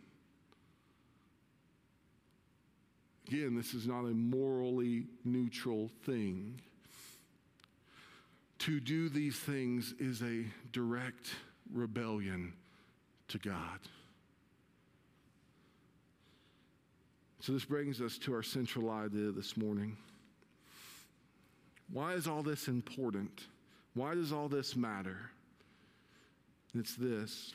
[3.30, 6.60] Again, this is not a morally neutral thing.
[8.60, 11.30] To do these things is a direct
[11.72, 12.52] rebellion
[13.28, 13.78] to God.
[17.38, 19.96] So, this brings us to our central idea this morning.
[21.92, 23.46] Why is all this important?
[23.94, 25.30] Why does all this matter?
[26.74, 27.54] It's this.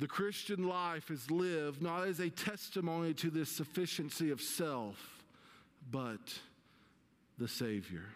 [0.00, 4.96] The Christian life is lived not as a testimony to the sufficiency of self,
[5.90, 6.38] but
[7.36, 8.06] the Savior.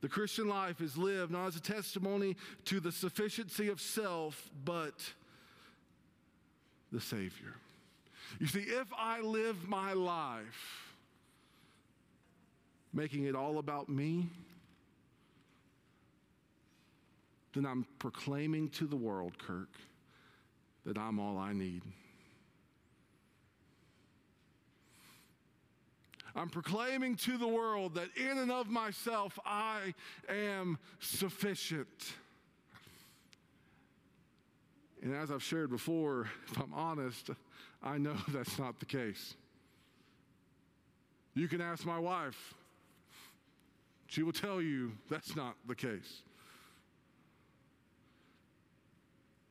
[0.00, 5.00] The Christian life is lived not as a testimony to the sufficiency of self, but
[6.90, 7.54] the Savior.
[8.40, 10.96] You see, if I live my life
[12.92, 14.30] making it all about me,
[17.56, 19.70] then I'm proclaiming to the world, Kirk,
[20.84, 21.82] that I'm all I need.
[26.36, 29.94] I'm proclaiming to the world that in and of myself I
[30.28, 32.12] am sufficient.
[35.02, 37.30] And as I've shared before, if I'm honest,
[37.82, 39.34] I know that's not the case.
[41.34, 42.54] You can ask my wife.
[44.08, 46.22] She will tell you that's not the case.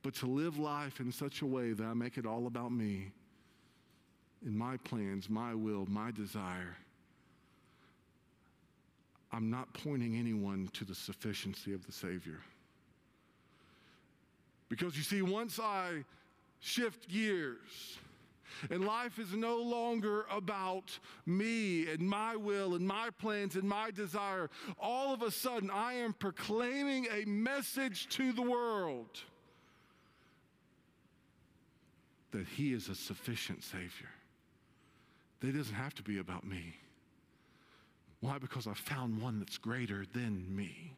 [0.05, 3.07] But to live life in such a way that I make it all about me,
[4.45, 6.77] in my plans, my will, my desire,
[9.31, 12.37] I'm not pointing anyone to the sufficiency of the Savior.
[14.69, 16.03] Because you see, once I
[16.59, 17.97] shift gears,
[18.69, 23.89] and life is no longer about me and my will and my plans and my
[23.89, 24.51] desire.
[24.79, 29.23] All of a sudden, I am proclaiming a message to the world
[32.36, 34.09] that He is a sufficient Savior.
[35.39, 36.75] That it doesn't have to be about me.
[38.19, 38.38] Why?
[38.39, 40.93] Because I found one that's greater than me.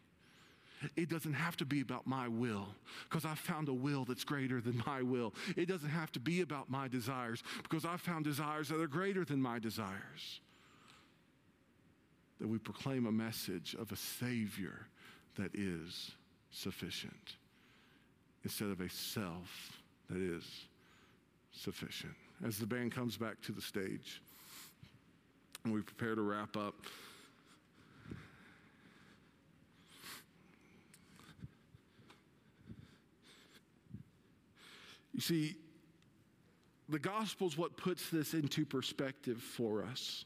[0.96, 2.68] It doesn't have to be about my will
[3.10, 5.34] because I found a will that's greater than my will.
[5.56, 9.26] It doesn't have to be about my desires because I found desires that are greater
[9.26, 10.42] than my desires.
[12.40, 14.88] That we proclaim a message of a Savior
[15.38, 16.12] that is
[16.52, 17.36] sufficient
[18.44, 20.68] instead of a self that is
[21.58, 22.14] sufficient.
[22.46, 24.22] As the band comes back to the stage
[25.64, 26.76] and we prepare to wrap up.
[35.14, 35.56] You see,
[36.90, 40.26] the gospel is what puts this into perspective for us.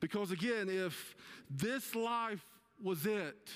[0.00, 1.14] Because again, if
[1.50, 2.44] this life
[2.82, 3.50] was it,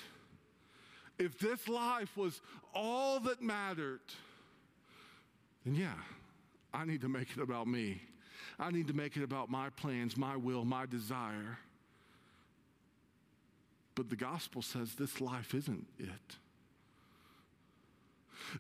[1.18, 2.42] if this life was
[2.74, 4.00] all that mattered,
[5.64, 5.94] then yeah,
[6.72, 8.00] I need to make it about me.
[8.58, 11.58] I need to make it about my plans, my will, my desire.
[13.94, 16.36] But the gospel says this life isn't it.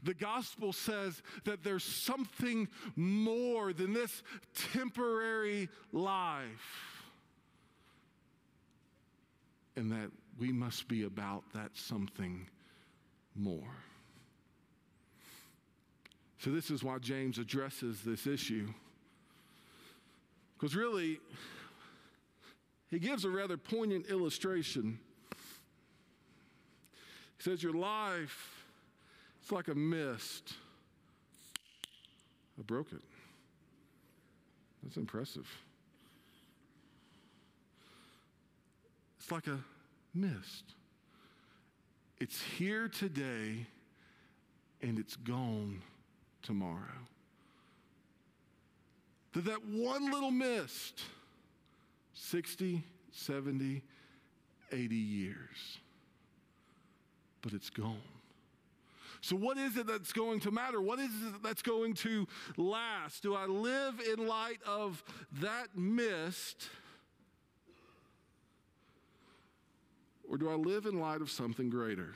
[0.02, 4.22] The gospel says that there's something more than this
[4.72, 6.94] temporary life,
[9.76, 12.46] and that we must be about that something
[13.36, 13.76] more.
[16.38, 18.68] So, this is why James addresses this issue.
[20.58, 21.20] Because really,
[22.90, 24.98] he gives a rather poignant illustration.
[27.36, 28.64] He says, Your life
[29.44, 30.54] it's like a mist.
[32.58, 33.02] I broke it.
[34.82, 35.46] That's impressive.
[39.18, 39.58] It's like a
[40.14, 40.64] mist.
[42.18, 43.66] It's here today
[44.80, 45.82] and it's gone
[46.44, 46.78] tomorrow.
[49.32, 51.02] That that one little mist,
[52.12, 53.82] 60, 70,
[54.70, 55.78] 80 years,
[57.42, 57.98] but it's gone.
[59.20, 60.82] So, what is it that's going to matter?
[60.82, 62.28] What is it that's going to
[62.58, 63.22] last?
[63.22, 65.02] Do I live in light of
[65.40, 66.68] that mist?
[70.28, 72.14] Or do I live in light of something greater?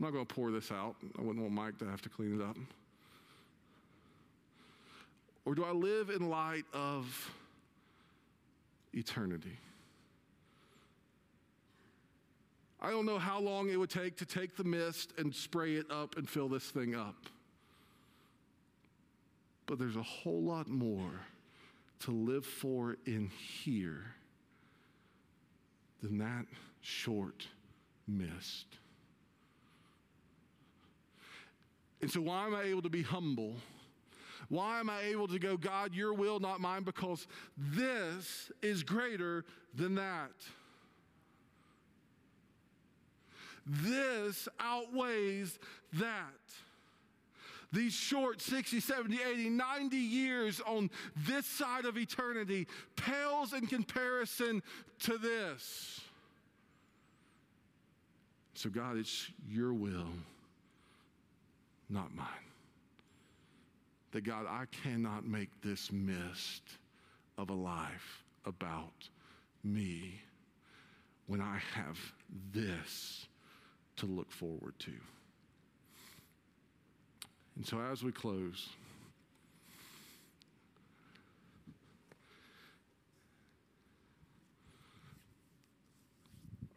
[0.00, 0.96] I'm not going to pour this out.
[1.18, 2.56] I wouldn't want Mike to have to clean it up.
[5.44, 7.30] Or do I live in light of
[8.94, 9.58] eternity?
[12.80, 15.90] I don't know how long it would take to take the mist and spray it
[15.90, 17.26] up and fill this thing up.
[19.66, 21.26] But there's a whole lot more
[22.00, 23.30] to live for in
[23.62, 24.14] here
[26.02, 26.46] than that
[26.80, 27.46] short
[28.08, 28.64] mist.
[32.00, 33.54] And so, why am I able to be humble?
[34.48, 36.82] Why am I able to go, God, your will, not mine?
[36.82, 37.26] Because
[37.56, 39.44] this is greater
[39.74, 40.32] than that.
[43.66, 45.58] This outweighs
[45.94, 46.24] that.
[47.72, 54.62] These short 60, 70, 80, 90 years on this side of eternity pales in comparison
[55.00, 56.00] to this.
[58.54, 60.08] So, God, it's your will,
[61.90, 62.26] not mine.
[64.12, 66.62] That, God, I cannot make this mist
[67.38, 69.08] of a life about
[69.62, 70.20] me
[71.26, 71.98] when I have
[72.52, 73.26] this
[73.96, 74.92] to look forward to.
[77.56, 78.70] And so, as we close,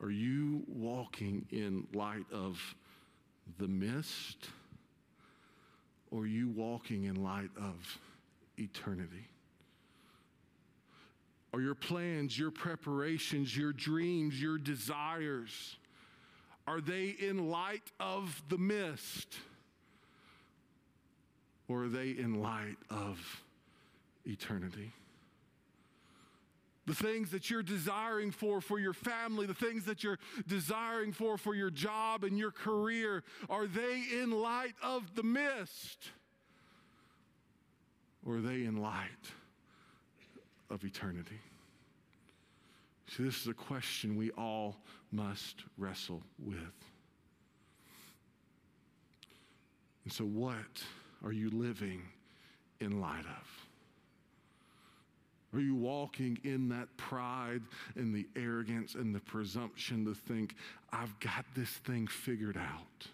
[0.01, 2.59] are you walking in light of
[3.57, 4.49] the mist,
[6.14, 7.99] or you walking in light of
[8.57, 9.28] eternity?
[11.53, 15.78] Are your plans, your preparations, your dreams, your desires?
[16.68, 19.36] Are they in light of the mist?
[21.68, 23.41] Or are they in light of
[24.26, 24.93] eternity?
[26.86, 31.38] The things that you're desiring for for your family, the things that you're desiring for
[31.38, 36.09] for your job and your career, are they in light of the mist?
[38.25, 39.31] Or are they in light
[40.69, 41.39] of eternity?
[43.07, 44.77] See, this is a question we all
[45.11, 46.57] must wrestle with.
[50.03, 50.84] And so, what
[51.23, 52.01] are you living
[52.79, 53.62] in light of?
[55.53, 57.61] Are you walking in that pride
[57.95, 60.55] and the arrogance and the presumption to think,
[60.91, 63.07] I've got this thing figured out?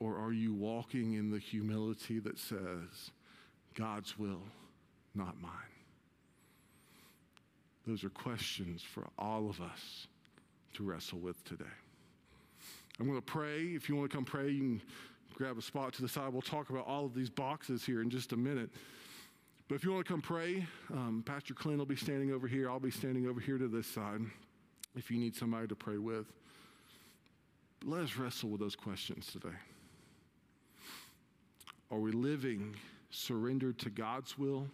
[0.00, 3.12] Or are you walking in the humility that says,
[3.76, 4.42] God's will,
[5.14, 5.52] not mine?
[7.86, 10.08] Those are questions for all of us
[10.74, 11.64] to wrestle with today.
[12.98, 13.60] I'm going to pray.
[13.60, 14.82] If you want to come pray, you can
[15.34, 16.32] grab a spot to the side.
[16.32, 18.70] We'll talk about all of these boxes here in just a minute.
[19.68, 22.68] But if you want to come pray, um, Pastor Clint will be standing over here.
[22.68, 24.20] I'll be standing over here to this side
[24.96, 26.26] if you need somebody to pray with.
[27.80, 29.56] But let us wrestle with those questions today.
[31.90, 32.74] Are we living
[33.12, 34.66] surrendered to God's will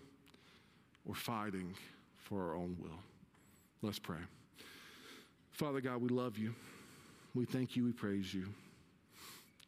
[1.07, 1.75] or fighting
[2.17, 2.99] for our own will.
[3.83, 4.19] Let's pray.
[5.51, 6.55] Father God, we love you.
[7.35, 7.85] We thank you.
[7.85, 8.47] We praise you.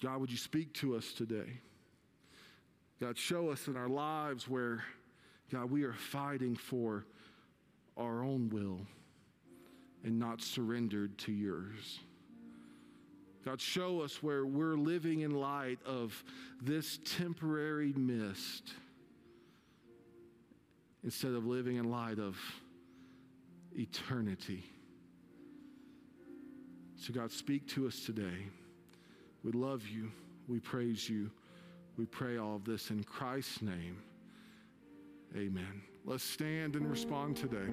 [0.03, 1.59] God, would you speak to us today?
[3.01, 4.85] God, show us in our lives where
[5.51, 7.07] God, we are fighting for
[7.96, 8.80] our own will
[10.05, 12.01] and not surrendered to yours.
[13.44, 16.22] God, show us where we're living in light of
[16.62, 18.74] this temporary mist
[21.03, 22.38] instead of living in light of
[23.76, 24.64] eternity.
[26.96, 28.46] So, God, speak to us today.
[29.42, 30.11] We love you.
[30.48, 31.30] We praise you.
[31.96, 33.96] We pray all of this in Christ's name.
[35.37, 35.83] Amen.
[36.05, 37.68] Let's stand and respond today.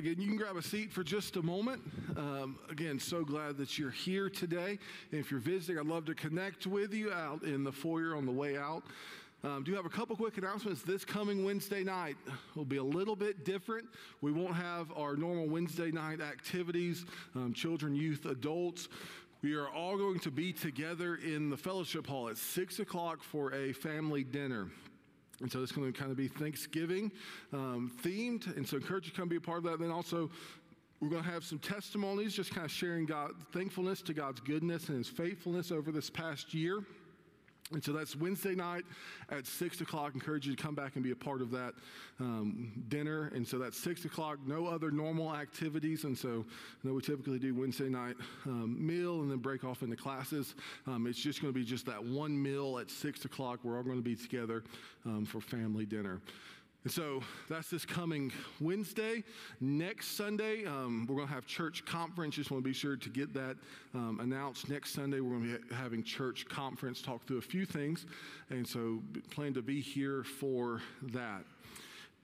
[0.00, 1.82] Again, you can grab a seat for just a moment.
[2.16, 4.78] Um, again, so glad that you're here today.
[5.12, 8.24] And if you're visiting, I'd love to connect with you out in the foyer on
[8.24, 8.82] the way out.
[9.44, 10.80] Um, do have a couple quick announcements.
[10.80, 12.16] This coming Wednesday night
[12.54, 13.88] will be a little bit different.
[14.22, 18.88] We won't have our normal Wednesday night activities, um, children, youth, adults.
[19.42, 23.52] We are all going to be together in the fellowship hall at 6 o'clock for
[23.52, 24.70] a family dinner.
[25.40, 27.10] And so it's going to kind of be Thanksgiving
[27.52, 28.54] um, themed.
[28.56, 29.74] And so I encourage you to come be a part of that.
[29.74, 30.30] And then also,
[31.00, 34.88] we're going to have some testimonies, just kind of sharing God, thankfulness to God's goodness
[34.88, 36.84] and his faithfulness over this past year.
[37.72, 38.84] And so that's Wednesday night
[39.30, 40.14] at 6 o'clock.
[40.14, 41.74] Encourage you to come back and be a part of that
[42.18, 43.30] um, dinner.
[43.34, 46.02] And so that's 6 o'clock, no other normal activities.
[46.04, 48.16] And so I know we typically do Wednesday night
[48.46, 50.54] um, meal and then break off into classes.
[50.86, 53.60] Um, it's just going to be just that one meal at 6 o'clock.
[53.62, 54.64] We're all going to be together
[55.06, 56.20] um, for family dinner.
[56.82, 59.22] And so that's this coming Wednesday.
[59.60, 62.36] Next Sunday, um, we're going to have church conference.
[62.36, 63.56] Just want to be sure to get that
[63.94, 64.70] um, announced.
[64.70, 68.06] Next Sunday, we're going to be having church conference, talk through a few things.
[68.48, 70.80] And so plan to be here for
[71.12, 71.44] that.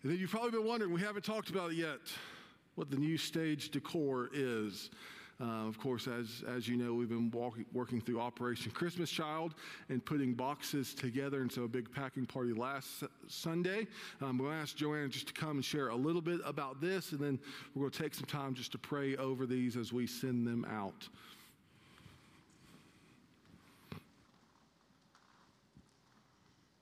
[0.02, 1.98] And then you've probably been wondering, we haven't talked about it yet,
[2.76, 4.88] what the new stage decor is.
[5.38, 7.30] Uh, of course, as, as you know, we've been
[7.72, 9.54] working through Operation Christmas Child
[9.90, 11.42] and putting boxes together.
[11.42, 13.86] And so, a big packing party last Sunday.
[14.20, 17.12] We're going to ask Joanna just to come and share a little bit about this,
[17.12, 17.38] and then
[17.74, 20.64] we're going to take some time just to pray over these as we send them
[20.70, 21.06] out.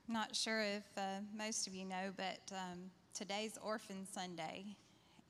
[0.06, 2.78] Not sure if uh, most of you know, but um,
[3.14, 4.64] today's Orphan Sunday,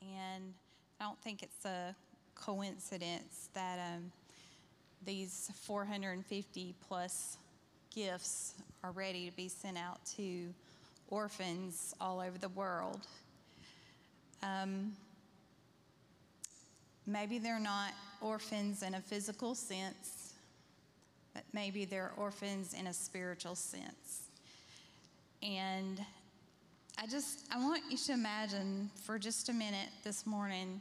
[0.03, 0.53] and
[1.01, 1.97] I don't think it's a
[2.35, 4.13] coincidence that um,
[5.05, 7.37] these 450 plus
[7.95, 10.49] gifts are ready to be sent out to
[11.09, 13.07] orphans all over the world.
[14.43, 14.93] Um,
[17.07, 20.35] maybe they're not orphans in a physical sense,
[21.33, 24.23] but maybe they're orphans in a spiritual sense.
[25.43, 26.01] And
[26.99, 30.81] I just, I want you to imagine for just a minute this morning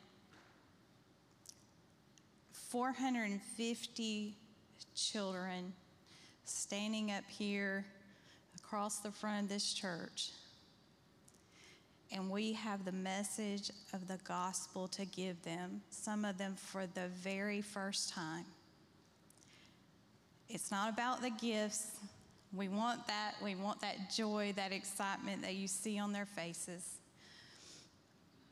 [2.73, 4.33] 450
[4.95, 5.73] children
[6.43, 7.85] standing up here
[8.57, 10.31] across the front of this church.
[12.11, 16.87] And we have the message of the gospel to give them, some of them for
[16.87, 18.45] the very first time.
[20.49, 21.91] It's not about the gifts,
[22.57, 23.35] We want that.
[23.43, 26.97] We want that joy, that excitement that you see on their faces.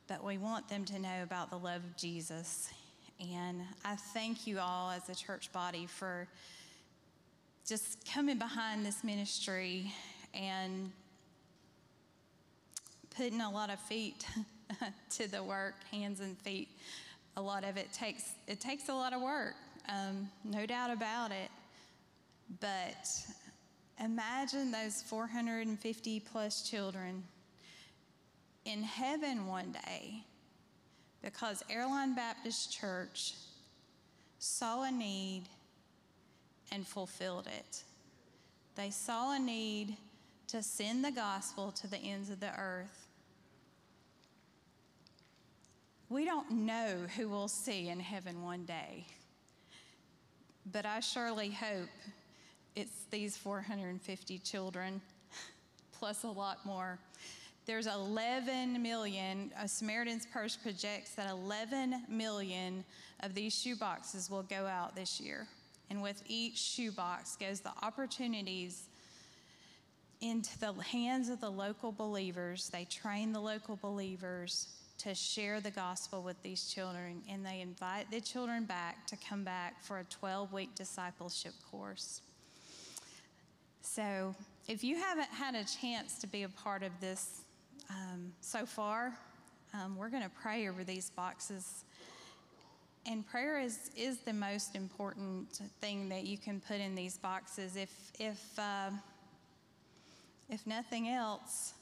[0.08, 2.70] But we want them to know about the love of Jesus.
[3.22, 6.28] And I thank you all as a church body for
[7.68, 9.94] just coming behind this ministry
[10.34, 10.92] and
[13.16, 14.26] putting a lot of feet
[15.12, 16.70] to the work, hands and feet.
[17.38, 19.54] A lot of it takes it takes a lot of work,
[19.88, 21.52] um, no doubt about it.
[22.60, 23.08] But
[24.04, 27.24] imagine those 450 plus children
[28.66, 30.24] in heaven one day
[31.22, 33.34] because Airline Baptist Church
[34.40, 35.44] saw a need
[36.72, 37.84] and fulfilled it.
[38.76, 39.98] They saw a need
[40.48, 43.08] to send the gospel to the ends of the earth.
[46.10, 49.06] We don't know who we'll see in heaven one day,
[50.72, 51.88] but I surely hope
[52.76, 55.02] it's these 450 children,
[55.94, 57.00] plus a lot more.
[57.72, 62.84] There's 11 million, uh, Samaritan's Purse projects that 11 million
[63.22, 65.48] of these shoe boxes will go out this year.
[65.90, 68.90] And with each shoebox goes the opportunities
[70.20, 72.68] into the hands of the local believers.
[72.68, 74.68] They train the local believers
[74.98, 79.46] to share the gospel with these children, and they invite the children back to come
[79.46, 82.20] back for a 12 week discipleship course.
[83.82, 84.36] So,
[84.68, 87.41] if you haven't had a chance to be a part of this
[87.92, 89.14] um, so far,
[89.74, 91.84] um, we're going to pray over these boxes.
[93.06, 97.76] And prayer is, is the most important thing that you can put in these boxes.
[97.76, 98.92] If, if, uh,
[100.50, 101.74] if nothing else,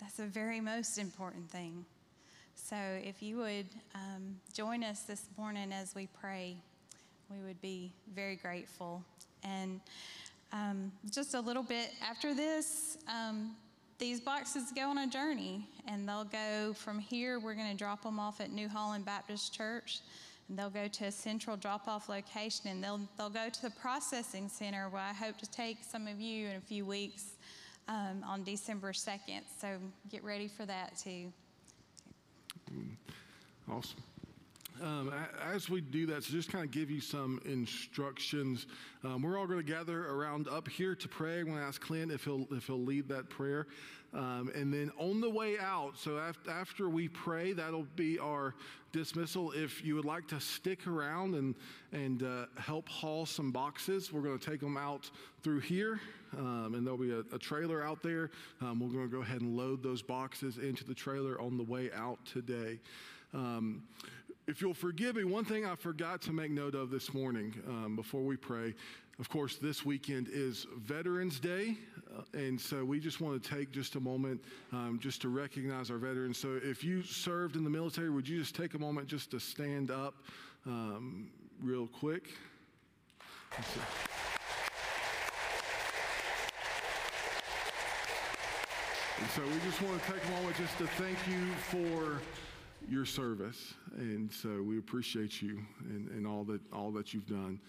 [0.00, 1.84] that's the very most important thing.
[2.54, 6.56] So if you would um, join us this morning as we pray,
[7.30, 9.02] we would be very grateful.
[9.44, 9.80] And
[10.52, 13.52] um, just a little bit after this, um,
[13.98, 17.40] these boxes go on a journey and they'll go from here.
[17.40, 20.00] We're going to drop them off at New Holland Baptist Church.
[20.48, 23.70] And they'll go to a central drop off location and they'll, they'll go to the
[23.70, 27.32] processing center where I hope to take some of you in a few weeks
[27.88, 29.42] um, on December 2nd.
[29.60, 29.76] So
[30.10, 31.32] get ready for that too.
[33.70, 34.02] Awesome.
[34.80, 35.12] Um,
[35.42, 38.66] as we do that, so just kind of give you some instructions.
[39.02, 41.40] Um, we're all going to gather around up here to pray.
[41.40, 43.66] I'm going to ask Clint if he'll if he'll lead that prayer,
[44.14, 45.98] um, and then on the way out.
[45.98, 48.54] So after, after we pray, that'll be our
[48.92, 49.50] dismissal.
[49.52, 51.56] If you would like to stick around and
[51.92, 55.10] and uh, help haul some boxes, we're going to take them out
[55.42, 56.00] through here,
[56.36, 58.30] um, and there'll be a, a trailer out there.
[58.60, 61.64] Um, we're going to go ahead and load those boxes into the trailer on the
[61.64, 62.78] way out today.
[63.34, 63.82] Um,
[64.48, 67.94] if you'll forgive me, one thing I forgot to make note of this morning um,
[67.94, 68.74] before we pray.
[69.18, 71.76] Of course, this weekend is Veterans Day,
[72.16, 74.40] uh, and so we just want to take just a moment
[74.72, 76.38] um, just to recognize our veterans.
[76.38, 79.40] So, if you served in the military, would you just take a moment just to
[79.40, 80.14] stand up
[80.64, 81.30] um,
[81.62, 82.30] real quick?
[89.20, 92.22] And so we just want to take a moment just to thank you for
[92.88, 97.60] your service, and so we appreciate you and, and all that all that you've done.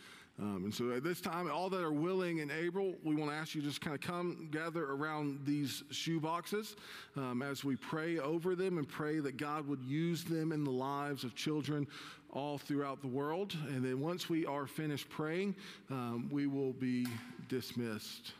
[0.42, 3.36] Um, and so at this time, all that are willing and able, we want to
[3.36, 6.78] ask you just kind of come gather around these shoe boxes
[7.18, 10.72] um, as we pray over them and pray that God would use them in the
[10.72, 11.86] lives of children
[12.32, 13.54] all throughout the world.
[13.68, 15.56] And then once we are finished praying,
[15.90, 17.06] um, we will be
[17.50, 18.32] dismissed.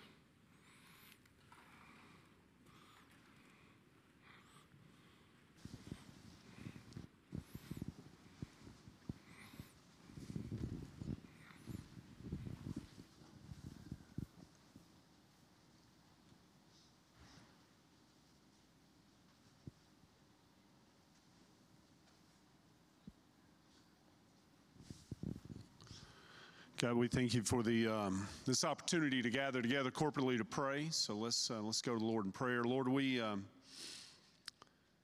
[26.80, 30.88] God, we thank you for the um, this opportunity to gather together corporately to pray.
[30.92, 32.64] So let's uh, let's go to the Lord in prayer.
[32.64, 33.44] Lord, we um,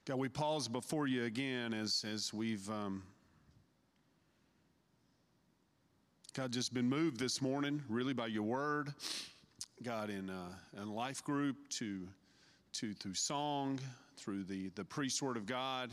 [0.05, 3.03] God, we pause before you again as as we've um,
[6.33, 8.93] God just been moved this morning, really by your word,
[9.83, 12.07] God in uh, in life group to
[12.75, 13.81] to through song,
[14.15, 15.91] through the the priest word of God.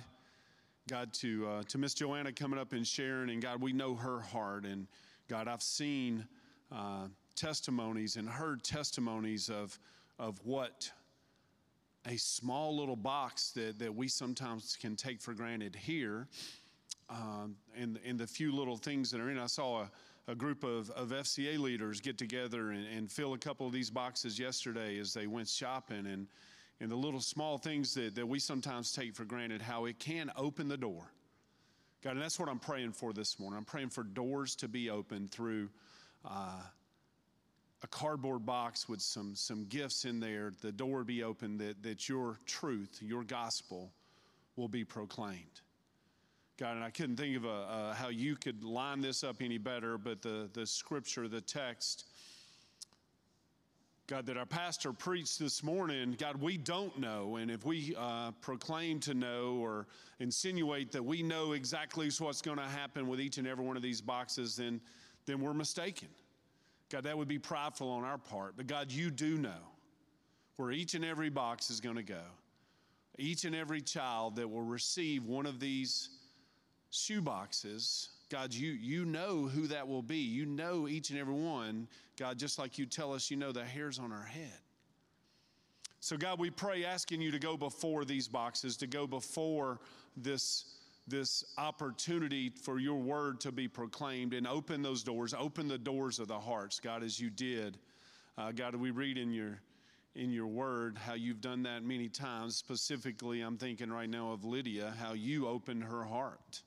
[0.88, 4.20] God, to uh, to Miss Joanna coming up and sharing, and God, we know her
[4.20, 4.86] heart and.
[5.32, 6.26] God, I've seen
[6.70, 7.06] uh,
[7.36, 9.78] testimonies and heard testimonies of,
[10.18, 10.92] of what
[12.06, 16.28] a small little box that, that we sometimes can take for granted here,
[17.08, 19.38] um, and, and the few little things that are in.
[19.38, 19.84] I saw
[20.28, 23.72] a, a group of, of FCA leaders get together and, and fill a couple of
[23.72, 26.26] these boxes yesterday as they went shopping and,
[26.80, 30.30] and the little small things that, that we sometimes take for granted, how it can
[30.36, 31.10] open the door.
[32.02, 33.56] God, and that's what I'm praying for this morning.
[33.56, 35.68] I'm praying for doors to be opened through
[36.24, 36.60] uh,
[37.82, 42.08] a cardboard box with some, some gifts in there, the door be open that, that
[42.08, 43.92] your truth, your gospel
[44.56, 45.60] will be proclaimed.
[46.58, 49.58] God, and I couldn't think of a, uh, how you could line this up any
[49.58, 52.06] better, but the, the scripture, the text,
[54.12, 57.36] God, that our pastor preached this morning, God, we don't know.
[57.36, 59.86] And if we uh, proclaim to know or
[60.20, 63.82] insinuate that we know exactly what's going to happen with each and every one of
[63.82, 64.82] these boxes, then,
[65.24, 66.08] then we're mistaken.
[66.90, 68.52] God, that would be prideful on our part.
[68.54, 69.62] But God, you do know
[70.56, 72.24] where each and every box is going to go.
[73.18, 76.10] Each and every child that will receive one of these
[76.90, 80.16] shoe boxes, God, you, you know who that will be.
[80.16, 81.86] You know each and every one,
[82.18, 84.58] God, just like you tell us, you know the hairs on our head.
[86.00, 89.80] So, God, we pray asking you to go before these boxes, to go before
[90.16, 90.64] this
[91.08, 96.20] this opportunity for your word to be proclaimed and open those doors, open the doors
[96.20, 97.76] of the hearts, God, as you did.
[98.38, 99.60] Uh, God, we read in your
[100.14, 102.56] in your word how you've done that many times.
[102.56, 106.62] Specifically, I'm thinking right now of Lydia, how you opened her heart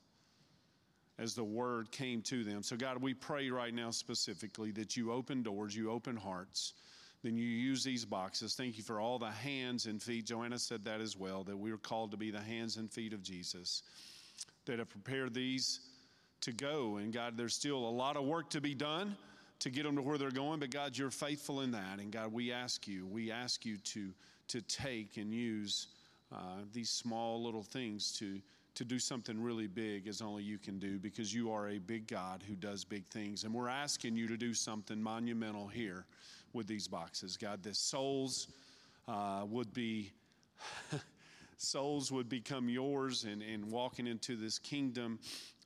[1.17, 2.63] as the word came to them.
[2.63, 6.73] So, God, we pray right now specifically that you open doors, you open hearts.
[7.23, 8.53] Then you use these boxes.
[8.53, 10.25] Thank you for all the hands and feet.
[10.25, 13.13] Joanna said that as well, that we are called to be the hands and feet
[13.13, 13.81] of Jesus
[14.65, 15.79] that have prepared these
[16.41, 16.97] to go.
[16.97, 19.15] And God, there's still a lot of work to be done
[19.59, 21.99] to get them to where they're going, but God, you're faithful in that.
[21.99, 24.11] And God, we ask you, we ask you to,
[24.49, 25.87] to take and use
[26.31, 28.39] uh, these small little things to,
[28.75, 32.07] to do something really big as only you can do because you are a big
[32.07, 33.43] God who does big things.
[33.43, 36.05] And we're asking you to do something monumental here
[36.53, 37.37] with these boxes.
[37.37, 38.47] God, that souls
[39.07, 40.11] uh, would be.
[41.57, 45.19] souls would become yours and, and walking into this kingdom,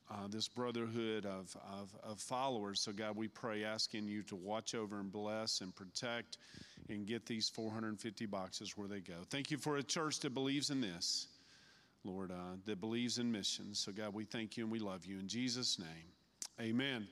[0.09, 2.81] uh, this brotherhood of, of, of followers.
[2.81, 6.37] So, God, we pray, asking you to watch over and bless and protect
[6.89, 9.15] and get these 450 boxes where they go.
[9.29, 11.27] Thank you for a church that believes in this,
[12.03, 13.79] Lord, uh, that believes in missions.
[13.79, 15.19] So, God, we thank you and we love you.
[15.19, 15.87] In Jesus' name,
[16.59, 17.07] amen.